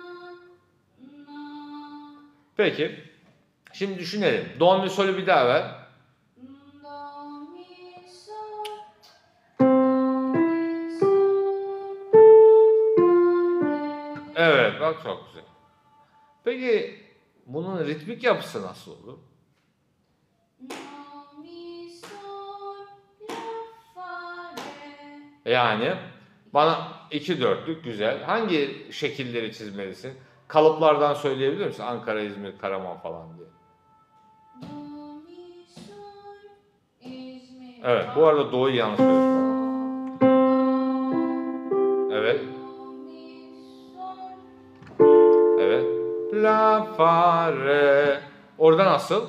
na. 1.27 1.51
Peki. 2.57 2.99
Şimdi 3.73 3.99
düşünelim. 3.99 4.45
Do 4.59 4.83
mi 4.83 4.89
solü 4.89 5.17
bir 5.17 5.27
daha 5.27 5.47
ver. 5.47 5.84
Bunun 17.55 17.85
ritmik 17.85 18.23
yapısı 18.23 18.61
nasıl 18.61 18.91
olur? 18.91 19.17
Yani 25.45 25.95
bana 26.53 26.91
iki 27.11 27.41
dörtlük 27.41 27.83
güzel. 27.83 28.23
Hangi 28.23 28.87
şekilleri 28.91 29.53
çizmelisin? 29.53 30.13
Kalıplardan 30.47 31.13
söyleyebilir 31.13 31.65
misin? 31.65 31.83
Ankara, 31.83 32.21
İzmir, 32.21 32.57
Karaman 32.57 32.97
falan 32.97 33.27
diye. 33.37 33.47
Evet, 37.83 38.05
bu 38.15 38.27
arada 38.27 38.51
doğuyu 38.51 38.75
yanlış 38.75 38.99
Evet, 42.11 42.41
La, 46.45 46.83
fa, 46.97 47.51
re. 47.51 48.21
Orada 48.57 48.85
nasıl? 48.85 49.27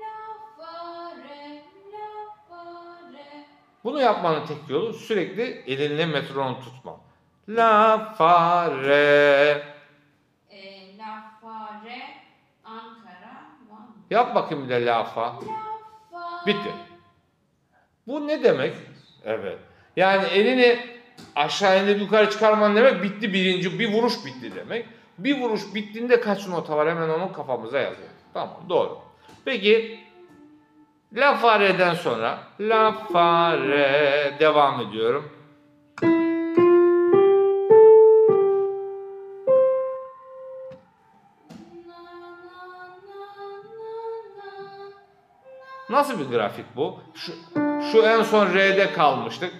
la, 0.00 0.36
fa, 0.58 1.12
re, 1.16 1.62
la, 1.92 2.34
fa, 2.48 2.64
re. 3.12 3.44
Bunu 3.84 4.00
yapmanın 4.00 4.46
tek 4.46 4.56
yolu 4.68 4.92
sürekli 4.92 5.42
elinle 5.66 6.06
metronom 6.06 6.60
tutma. 6.60 6.96
La, 7.48 7.98
fa, 7.98 8.70
re. 8.70 9.62
E, 10.50 10.98
la, 10.98 11.38
fa, 11.42 11.80
re, 11.84 12.00
Ankara, 12.64 13.42
Van. 13.70 13.88
Yap 14.10 14.34
bakayım 14.34 14.64
bir 14.64 14.68
de 14.68 14.86
la, 14.86 15.04
fa. 15.04 15.22
La, 15.22 15.32
fa, 16.10 16.46
Bitti. 16.46 16.72
Bu 18.06 18.28
ne 18.28 18.44
demek? 18.44 18.74
Evet. 19.24 19.58
Yani 19.96 20.26
elini 20.26 20.80
aşağı 21.36 21.82
indirip 21.82 22.00
yukarı 22.00 22.30
çıkarman 22.30 22.76
demek 22.76 23.02
bitti 23.02 23.32
birinci 23.32 23.78
bir 23.78 23.92
vuruş 23.92 24.24
bitti 24.24 24.54
demek. 24.54 24.97
Bir 25.18 25.40
vuruş 25.40 25.74
bittiğinde 25.74 26.20
kaç 26.20 26.48
nota 26.48 26.76
var 26.76 26.88
hemen 26.88 27.08
onu 27.08 27.32
kafamıza 27.32 27.78
yazıyor. 27.78 28.08
Tamam 28.34 28.56
doğru. 28.68 28.98
Peki 29.44 30.00
La 31.12 31.34
fa 31.34 31.60
re'den 31.60 31.94
sonra 31.94 32.38
La 32.60 32.92
fa 32.92 33.56
re 33.58 34.36
devam 34.40 34.80
ediyorum. 34.80 35.32
Na, 36.02 36.08
na, 41.88 42.20
na, 42.20 42.30
na, 42.50 42.88
na. 45.90 45.98
Nasıl 45.98 46.20
bir 46.20 46.36
grafik 46.36 46.66
bu? 46.76 47.00
Şu, 47.14 47.32
şu 47.92 48.02
en 48.02 48.22
son 48.22 48.46
R'de 48.46 48.92
kalmıştık. 48.92 49.52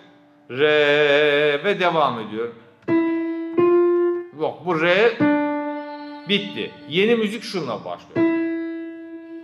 Re 0.51 1.65
ve 1.65 1.81
devam 1.81 2.21
ediyor. 2.21 2.49
Yok 4.41 4.67
bu 4.67 4.81
R 4.81 5.38
bitti. 6.29 6.71
Yeni 6.89 7.15
müzik 7.15 7.43
şununla 7.43 7.85
başlıyor. 7.85 8.29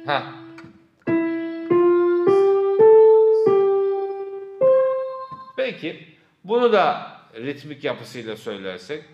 Heh. 0.06 0.22
Peki 5.56 6.08
bunu 6.44 6.72
da 6.72 7.12
ritmik 7.34 7.84
yapısıyla 7.84 8.36
söylersek 8.36 9.04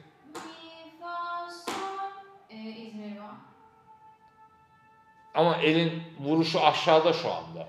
ama 5.35 5.57
elin 5.57 6.03
vuruşu 6.19 6.61
aşağıda 6.61 7.13
şu 7.13 7.33
anda. 7.33 7.69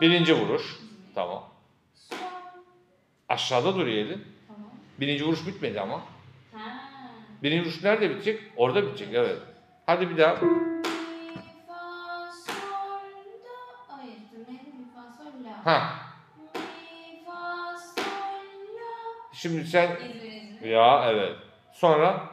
Birinci 0.00 0.34
vuruş. 0.34 0.78
Tamam. 1.14 1.44
Aşağıda 3.28 3.74
duruyor 3.74 4.06
elin. 4.06 4.24
Birinci 5.00 5.26
vuruş 5.26 5.46
bitmedi 5.46 5.80
ama. 5.80 6.11
Birinci 7.42 7.62
vuruş 7.64 7.82
nerede 7.84 8.10
bitecek? 8.10 8.40
Orada 8.56 8.86
bitecek 8.86 9.08
evet. 9.14 9.38
Hadi 9.86 10.10
bir 10.10 10.18
daha. 10.18 10.36
Ha. 15.64 15.82
Şimdi 19.32 19.64
sen 19.64 19.98
ya 20.64 21.04
evet. 21.10 21.36
Sonra 21.72 22.30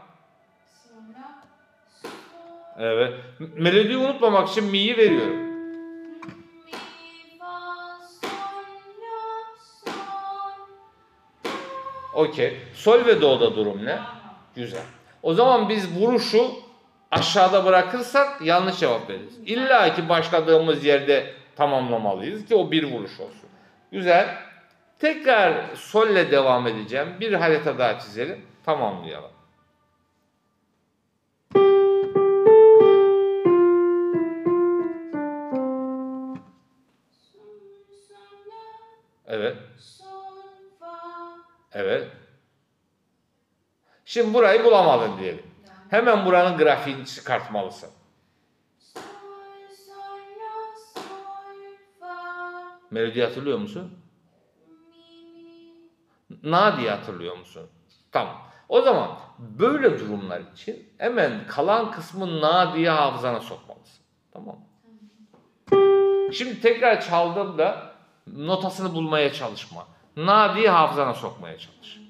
evet. 2.77 3.13
Melodiyi 3.39 3.97
unutmamak 3.97 4.49
için 4.49 4.65
mi'yi 4.65 4.97
veriyorum. 4.97 5.49
Okey. 12.13 12.57
Sol 12.73 13.05
ve 13.05 13.21
do'da 13.21 13.55
durum 13.55 13.85
ne? 13.85 13.99
Güzel. 14.55 14.83
O 15.23 15.33
zaman 15.33 15.69
biz 15.69 15.95
vuruşu 16.01 16.51
aşağıda 17.11 17.65
bırakırsak 17.65 18.41
yanlış 18.41 18.79
cevap 18.79 19.09
veririz. 19.09 19.37
İlla 19.45 19.95
ki 19.95 20.09
başladığımız 20.09 20.85
yerde 20.85 21.33
tamamlamalıyız 21.55 22.45
ki 22.45 22.55
o 22.55 22.71
bir 22.71 22.83
vuruş 22.83 23.19
olsun. 23.19 23.49
Güzel. 23.91 24.35
Tekrar 24.99 25.75
solle 25.75 26.31
devam 26.31 26.67
edeceğim. 26.67 27.07
Bir 27.19 27.33
harita 27.33 27.77
daha 27.77 27.99
çizelim. 27.99 28.45
Tamamlayalım. 28.65 29.31
Evet. 39.27 39.57
Evet. 41.71 42.07
Şimdi 44.09 44.33
burayı 44.33 44.63
bulamadın 44.63 45.17
diyelim. 45.17 45.43
Hemen 45.89 46.25
buranın 46.25 46.57
grafiğini 46.57 47.05
çıkartmalısın. 47.05 47.89
Melodiyi 52.91 53.25
hatırlıyor 53.25 53.57
musun? 53.57 53.99
Na 56.43 56.77
diye 56.77 56.89
hatırlıyor 56.91 57.37
musun? 57.37 57.69
Tamam. 58.11 58.35
O 58.69 58.81
zaman 58.81 59.19
böyle 59.39 59.99
durumlar 59.99 60.41
için 60.53 60.89
hemen 60.97 61.47
kalan 61.47 61.91
kısmı 61.91 62.41
na 62.41 62.75
diye 62.75 62.89
hafızana 62.89 63.39
sokmalısın. 63.39 64.03
Tamam? 64.33 64.57
Şimdi 66.33 66.61
tekrar 66.61 67.01
çaldığımda 67.01 67.95
notasını 68.27 68.93
bulmaya 68.93 69.33
çalışma. 69.33 69.87
Na 70.17 70.55
diye 70.55 70.69
hafızana 70.69 71.13
sokmaya 71.13 71.57
çalış. 71.57 72.08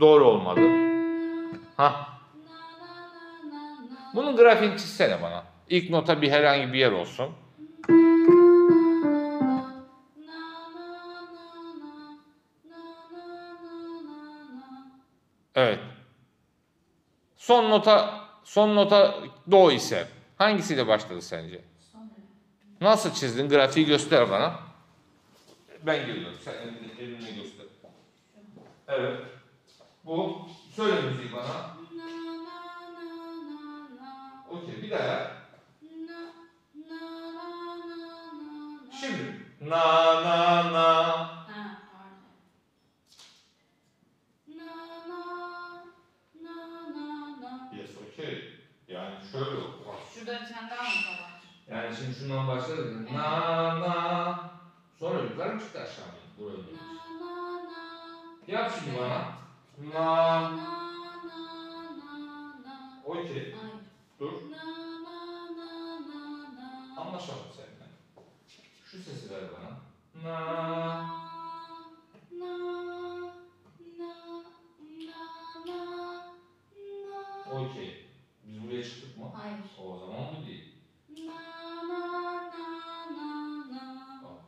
Doğru 0.00 0.24
olmadı. 0.24 0.60
Ha. 1.76 2.08
Bunun 4.14 4.36
grafiğini 4.36 4.78
çizsene 4.78 5.22
bana. 5.22 5.44
İlk 5.68 5.90
nota 5.90 6.22
bir 6.22 6.30
herhangi 6.30 6.72
bir 6.72 6.78
yer 6.78 6.92
olsun. 6.92 7.30
Evet. 15.54 15.78
Son 17.36 17.70
nota 17.70 18.20
son 18.44 18.76
nota 18.76 19.14
do 19.50 19.70
ise 19.70 20.08
hangisiyle 20.38 20.86
başladı 20.88 21.22
sence? 21.22 21.60
Nasıl 22.80 23.12
çizdin? 23.14 23.48
Grafiği 23.48 23.86
göster 23.86 24.30
bana. 24.30 24.54
Ben 25.82 26.06
geliyorum. 26.06 26.36
Sen 26.44 26.52
elini, 26.52 27.00
elini 27.00 27.42
göster. 27.42 27.66
Evet. 28.88 29.35
Bu. 30.06 30.48
Söyle 30.76 31.00
müziği 31.02 31.32
bana. 31.32 31.76
Okey. 34.50 34.82
Bir 34.82 34.90
daha. 34.90 35.32
Şimdi. 39.00 39.46
Na 39.60 40.14
na 40.24 40.72
na. 40.72 41.26
Yes, 47.72 47.90
okey. 48.12 48.52
Yani 48.88 49.14
şöyle 49.32 49.56
oku. 49.56 49.94
Şurada 50.14 50.32
bir 50.32 50.54
tane 50.54 50.70
daha 50.70 50.82
nota 50.84 51.22
var. 51.22 51.40
Yani 51.70 51.96
şimdi 51.96 52.14
şundan 52.18 52.48
başladık. 52.48 53.10
Na 53.12 53.80
na. 53.80 54.50
Sonra 54.98 55.22
yukarı 55.22 55.54
mı 55.54 55.60
çıktı 55.60 55.80
aşağı 55.80 56.06
mı? 56.06 56.12
Buraya 56.38 56.56
dönüyoruz. 56.56 56.80
Yap 58.46 58.72
şimdi 58.78 58.98
bana. 58.98 59.45
Na. 59.78 60.50
Okey. 63.04 63.54
Dur. 64.20 64.32
Anlaşalım 66.96 67.46
seninle. 67.56 67.88
Şu 68.84 68.98
sesi 69.02 69.30
ver 69.30 69.42
bana. 69.52 69.76
Na. 70.24 71.06
Okey. 77.52 78.06
Biz 78.44 78.62
buraya 78.64 78.84
çıktık 78.84 79.18
mı? 79.18 79.24
Hayır. 79.34 79.58
O 79.84 79.98
zaman 79.98 80.20
bu 80.42 80.46
değil. 80.46 80.72
Bak. 84.24 84.40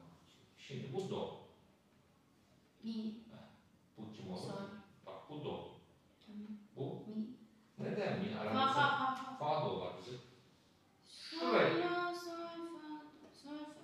Şimdi 0.59 0.93
bu 0.93 1.11
do. 1.11 1.41
Mi. 2.83 3.15
Bu 3.99 4.13
kim 4.13 4.33
olur? 4.33 4.41
Sol. 4.41 4.53
Bak 5.07 5.31
bu 5.31 5.45
do. 5.45 5.69
Tamam. 6.27 6.49
Bu 6.77 7.05
Mi. 7.11 7.27
neden 7.79 8.19
mi? 8.19 8.29
Fa 8.35 8.41
Aramızda 8.41 8.67
fa 8.73 8.89
fa 8.99 9.15
fa. 9.15 9.37
fa 9.39 9.61
da 9.65 9.71
olabilir. 9.71 10.21
Sol 11.07 11.39
Şuraya. 11.41 11.79
la 11.81 12.15
sol 12.15 12.37
fa 12.81 13.29
sol 13.43 13.59
fa. 13.59 13.83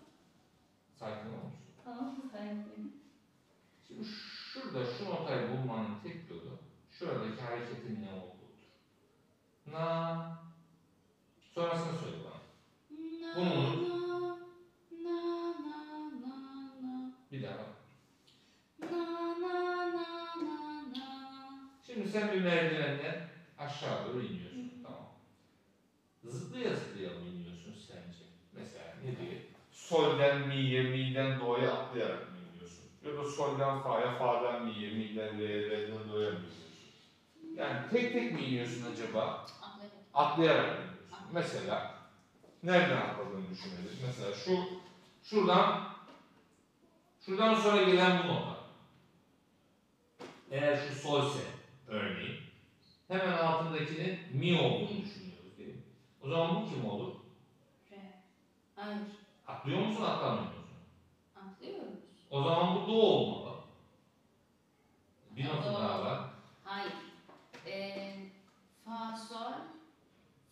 Sakin 0.99 1.28
olur 1.28 1.42
musun? 1.45 1.59
Tamam 1.84 2.16
sakin. 2.32 3.03
Şimdi 3.88 4.05
şurada 4.53 4.84
şu 4.99 5.05
notayı 5.11 5.51
bulmanın 5.51 6.01
tek 6.03 6.30
yolu 6.30 6.59
şuradaki 6.90 7.42
hareketin 7.42 8.03
ne 8.03 8.12
olduğudur. 8.12 8.34
Na. 9.66 10.45
Sonrasını 11.55 11.99
söyle 11.99 12.16
bana. 12.24 12.34
Na 13.20 13.36
Bunu 13.36 13.55
unut. 13.55 13.88
na 15.05 15.16
na 15.74 16.01
na 16.11 16.28
na 16.82 17.12
Bir 17.32 17.42
daha 17.42 17.59
bak. 17.59 17.66
na 18.80 18.97
na 19.40 19.86
na 19.92 20.36
na 20.36 20.82
na. 20.95 21.61
Şimdi 21.86 22.09
sen 22.09 22.32
bir 22.32 22.40
merdivenden 22.40 23.28
aşağı 23.59 24.07
doğru 24.09 24.22
iniyorsun. 24.22 24.72
Tamam. 24.82 25.09
Zıplaya 26.24 26.74
zıplaya 26.76 27.11
mı 27.11 27.26
iniyorsun 27.28 27.74
sence? 27.86 28.18
Mesela 28.53 28.95
ne 29.05 29.18
diye? 29.18 29.42
Solden 29.70 30.49
mi'ye, 30.49 30.82
mi'den 30.82 31.40
do'ya 31.40 31.72
atlayarak 31.72 32.30
mı 32.32 32.36
da 33.24 33.30
solden 33.30 33.82
fa'ya, 33.82 34.18
fa'dan 34.18 34.64
mi'ye, 34.64 34.90
mi'den 34.90 35.38
re'ye, 35.38 35.70
re'den 35.70 36.08
do'ya 36.08 36.30
iniyorsun? 36.30 36.64
Yani 37.56 37.90
tek 37.90 38.12
tek 38.12 38.32
mi 38.32 38.40
iniyorsun 38.40 38.92
acaba? 38.92 39.46
Atlayarak 40.14 40.66
iniyorsun. 40.66 41.18
Mesela 41.32 41.94
nereden 42.62 42.96
atladığını 42.96 43.50
düşünelim. 43.50 43.98
Mesela 44.06 44.34
şu 44.34 44.58
şuradan 45.22 45.88
şuradan 47.20 47.54
sonra 47.54 47.82
gelen 47.82 48.24
bu 48.24 48.28
nota. 48.28 48.56
Eğer 50.50 50.76
şu 50.76 50.94
solse 50.94 51.40
örneğin 51.88 52.40
hemen 53.08 53.32
altındakinin 53.32 54.18
mi 54.32 54.60
olduğunu 54.60 55.02
düşünüyoruz 55.02 55.58
değil 55.58 55.74
mi? 55.74 55.82
O 56.22 56.28
zaman 56.28 56.56
bu 56.56 56.68
kim 56.68 56.84
olur? 56.84 57.14
Re. 57.90 57.96
Hayır. 58.76 59.00
Atlıyor 59.46 59.80
musun 59.80 60.02
atlamıyor. 60.02 60.53
O 62.35 62.43
zaman 62.43 62.74
bu 62.76 62.87
do 62.89 62.93
olmalı. 62.93 63.55
Bir 65.30 65.45
nota 65.49 65.72
Do. 65.74 65.78
daha 65.78 66.05
var. 66.05 66.18
Hayır. 66.64 66.93
Ee, 67.66 68.14
fa 68.85 69.16
sol 69.28 69.53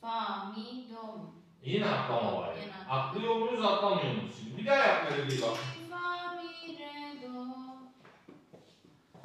fa 0.00 0.44
mi 0.44 0.64
do 0.94 1.02
mu? 1.06 1.34
Yine 1.62 1.86
atlama 1.88 2.40
var. 2.42 2.54
Yine 2.54 2.60
Yani. 2.66 2.74
atlama. 2.82 3.00
Atlıyor 3.02 3.34
muyuz 3.36 3.64
atlamıyor 3.64 4.14
muyuz? 4.14 4.34
Şimdi 4.40 4.56
bir 4.56 4.66
daha 4.66 4.76
yap 4.76 5.06
böyle 5.10 5.28
bir 5.28 5.42
bak. 5.42 5.50
Fa 5.90 6.32
mi 6.34 6.78
re 6.78 7.22
do. 7.22 7.46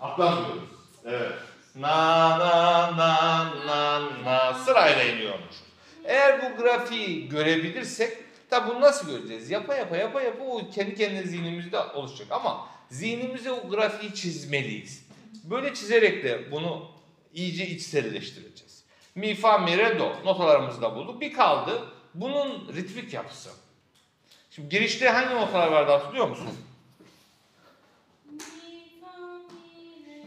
Atlamıyoruz. 0.01 0.69
Evet. 1.05 1.33
Na 1.75 2.39
na 2.39 2.97
na 2.97 3.45
na 3.67 4.01
na 4.25 4.53
sırayla 4.53 5.03
iniyormuş. 5.03 5.55
Eğer 6.03 6.41
bu 6.41 6.61
grafiği 6.61 7.29
görebilirsek 7.29 8.26
tabi 8.49 8.69
bunu 8.69 8.81
nasıl 8.81 9.11
göreceğiz? 9.11 9.49
Yapa 9.49 9.75
yapa 9.75 9.97
yapa 9.97 10.21
yapa 10.21 10.43
o 10.43 10.69
kendi 10.69 10.95
kendine 10.95 11.23
zihnimizde 11.23 11.79
oluşacak 11.79 12.27
ama 12.31 12.69
zihnimize 12.89 13.51
o 13.51 13.69
grafiği 13.69 14.13
çizmeliyiz. 14.13 15.07
Böyle 15.43 15.73
çizerek 15.73 16.23
de 16.23 16.51
bunu 16.51 16.91
iyice 17.33 17.67
içselleştireceğiz. 17.67 18.83
Mi, 19.15 19.35
fa, 19.35 19.57
mi, 19.57 19.77
re, 19.77 19.99
do 19.99 20.13
notalarımızı 20.25 20.81
da 20.81 20.95
bulduk. 20.95 21.21
Bir 21.21 21.33
kaldı 21.33 21.91
bunun 22.13 22.73
ritmik 22.75 23.13
yapısı. 23.13 23.49
Şimdi 24.51 24.69
girişte 24.69 25.09
hangi 25.09 25.35
notalar 25.35 25.67
vardı 25.67 25.91
hatırlıyor 25.91 26.27
musun? 26.27 26.47
Mi 28.31 28.39
fa 29.01 29.17
mi 29.27 30.05
re 30.07 30.23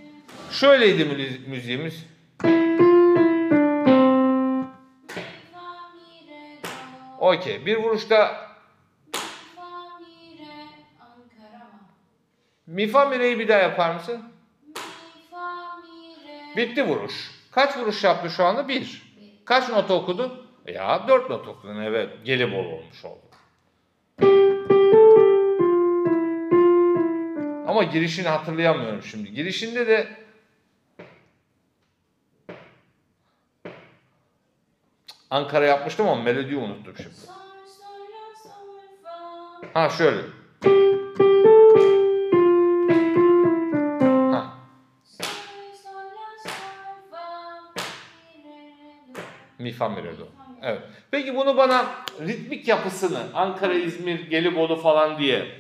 do. 0.48 0.52
Şöyleydi 0.52 1.04
mü- 1.04 1.38
müziğimiz. 1.46 1.94
Okey. 7.30 7.66
Bir 7.66 7.76
vuruşta 7.76 8.50
Mi 9.12 9.18
fa 9.56 9.98
mi 9.98 10.38
re 10.38 10.54
Ankara 11.00 11.64
mı? 11.64 11.80
mi 12.66 12.88
fa 12.88 13.04
mi 13.04 13.18
re'yi 13.18 13.38
bir 13.38 13.48
daha 13.48 13.58
yapar 13.58 13.94
mısın? 13.94 14.22
Mi 14.66 14.72
fa 15.30 15.76
mi 15.76 16.28
re. 16.28 16.56
Bitti 16.56 16.86
vuruş. 16.88 17.30
Kaç 17.52 17.76
vuruş 17.76 18.04
yaptı 18.04 18.30
şu 18.30 18.44
anda? 18.44 18.68
Bir. 18.68 19.02
Bir. 19.20 19.44
Kaç 19.44 19.68
nota 19.68 19.94
okudun? 19.94 20.46
Ya 20.66 21.08
dört 21.08 21.30
not 21.30 21.48
okudun. 21.48 21.82
Evet. 21.82 22.10
Gelibol 22.24 22.64
olmuş 22.64 23.04
oldu. 23.04 23.20
Ama 27.68 27.82
girişini 27.82 28.28
hatırlayamıyorum 28.28 29.02
şimdi. 29.02 29.32
Girişinde 29.32 29.86
de 29.86 30.08
Ankara 35.30 35.64
yapmıştım 35.66 36.08
ama 36.08 36.22
melodiyi 36.22 36.58
unuttum 36.58 36.94
şimdi. 36.96 37.14
Ha 39.74 39.88
şöyle. 39.88 40.20
Ha. 44.32 44.54
Mi 49.58 49.72
fa 49.72 49.88
mi 49.88 50.02
re 50.04 50.18
do. 50.18 50.28
Evet. 50.62 50.82
Peki 51.10 51.36
bunu 51.36 51.56
bana 51.56 51.84
ritmik 52.20 52.68
yapısını 52.68 53.18
Ankara, 53.34 53.74
İzmir, 53.74 54.30
Gelibolu 54.30 54.76
falan 54.76 55.18
diye 55.18 55.59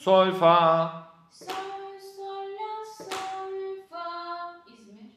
Sol 0.00 0.32
fa 0.32 0.56
Sol 1.30 1.92
sol 2.16 2.46
la 2.58 2.74
sol 2.98 3.54
fa. 3.90 4.06
İzmir. 4.72 5.10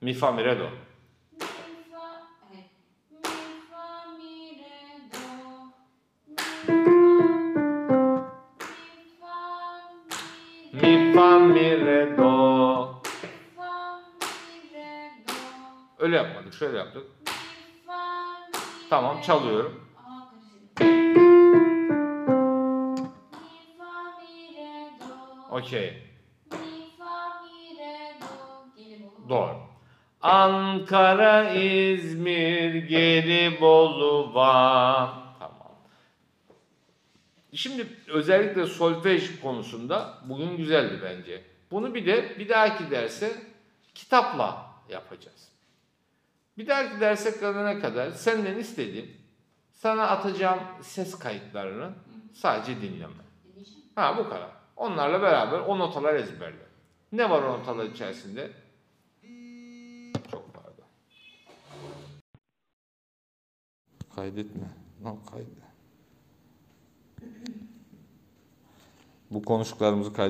mi 0.00 0.14
fa 0.14 0.32
mi 0.32 0.44
re 0.44 0.58
do. 0.58 0.64
Mi 0.64 1.46
fa. 1.90 2.06
Mi 2.52 2.62
fa 3.70 3.86
mi 4.16 4.34
re 4.60 4.78
do. 5.12 5.22
Mi 10.72 10.86
fa. 11.14 11.38
Mi 11.38 11.86
re 11.86 12.16
do. 12.16 12.32
fa 13.56 14.00
mi 14.20 14.56
re 14.74 15.10
do. 15.28 15.34
Öyle 15.98 16.16
yapmadık. 16.16 16.54
Şöyle 16.54 16.78
yaptık. 16.78 17.02
Mi 17.02 17.32
fa 17.86 18.02
mi 18.48 18.88
Tamam 18.90 19.20
çalıyorum. 19.20 19.89
Okey. 25.60 26.02
Doğru. 29.28 29.56
Ankara, 30.22 31.50
İzmir, 31.50 32.74
Gelibolu, 32.74 34.34
Van. 34.34 35.10
Tamam. 35.38 35.72
Şimdi 37.52 37.86
özellikle 38.08 38.66
solfej 38.66 39.40
konusunda 39.40 40.18
bugün 40.28 40.56
güzeldi 40.56 41.00
bence. 41.02 41.44
Bunu 41.70 41.94
bir 41.94 42.06
de 42.06 42.38
bir 42.38 42.48
dahaki 42.48 42.90
derse 42.90 43.32
kitapla 43.94 44.66
yapacağız. 44.88 45.48
Bir 46.58 46.66
dahaki 46.66 47.00
derse 47.00 47.40
kalana 47.40 47.80
kadar 47.80 48.10
senden 48.10 48.58
istediğim 48.58 49.16
sana 49.72 50.02
atacağım 50.02 50.60
ses 50.82 51.18
kayıtlarını 51.18 51.90
sadece 52.32 52.80
dinleme. 52.82 53.14
Ha 53.94 54.16
bu 54.18 54.28
kadar. 54.28 54.59
Onlarla 54.80 55.22
beraber 55.22 55.60
o 55.60 55.78
notalar 55.78 56.14
ezberle. 56.14 56.66
Ne 57.12 57.30
var 57.30 57.42
o 57.42 57.52
notalar 57.52 57.84
içerisinde? 57.84 58.50
Çok 60.30 60.54
pardon. 60.54 60.84
Kaydetme. 64.16 64.66
Lan 65.04 65.18
kaydet. 65.30 65.48
Bu 69.30 69.42
konuştuklarımızı 69.42 70.12
kaydet. 70.12 70.20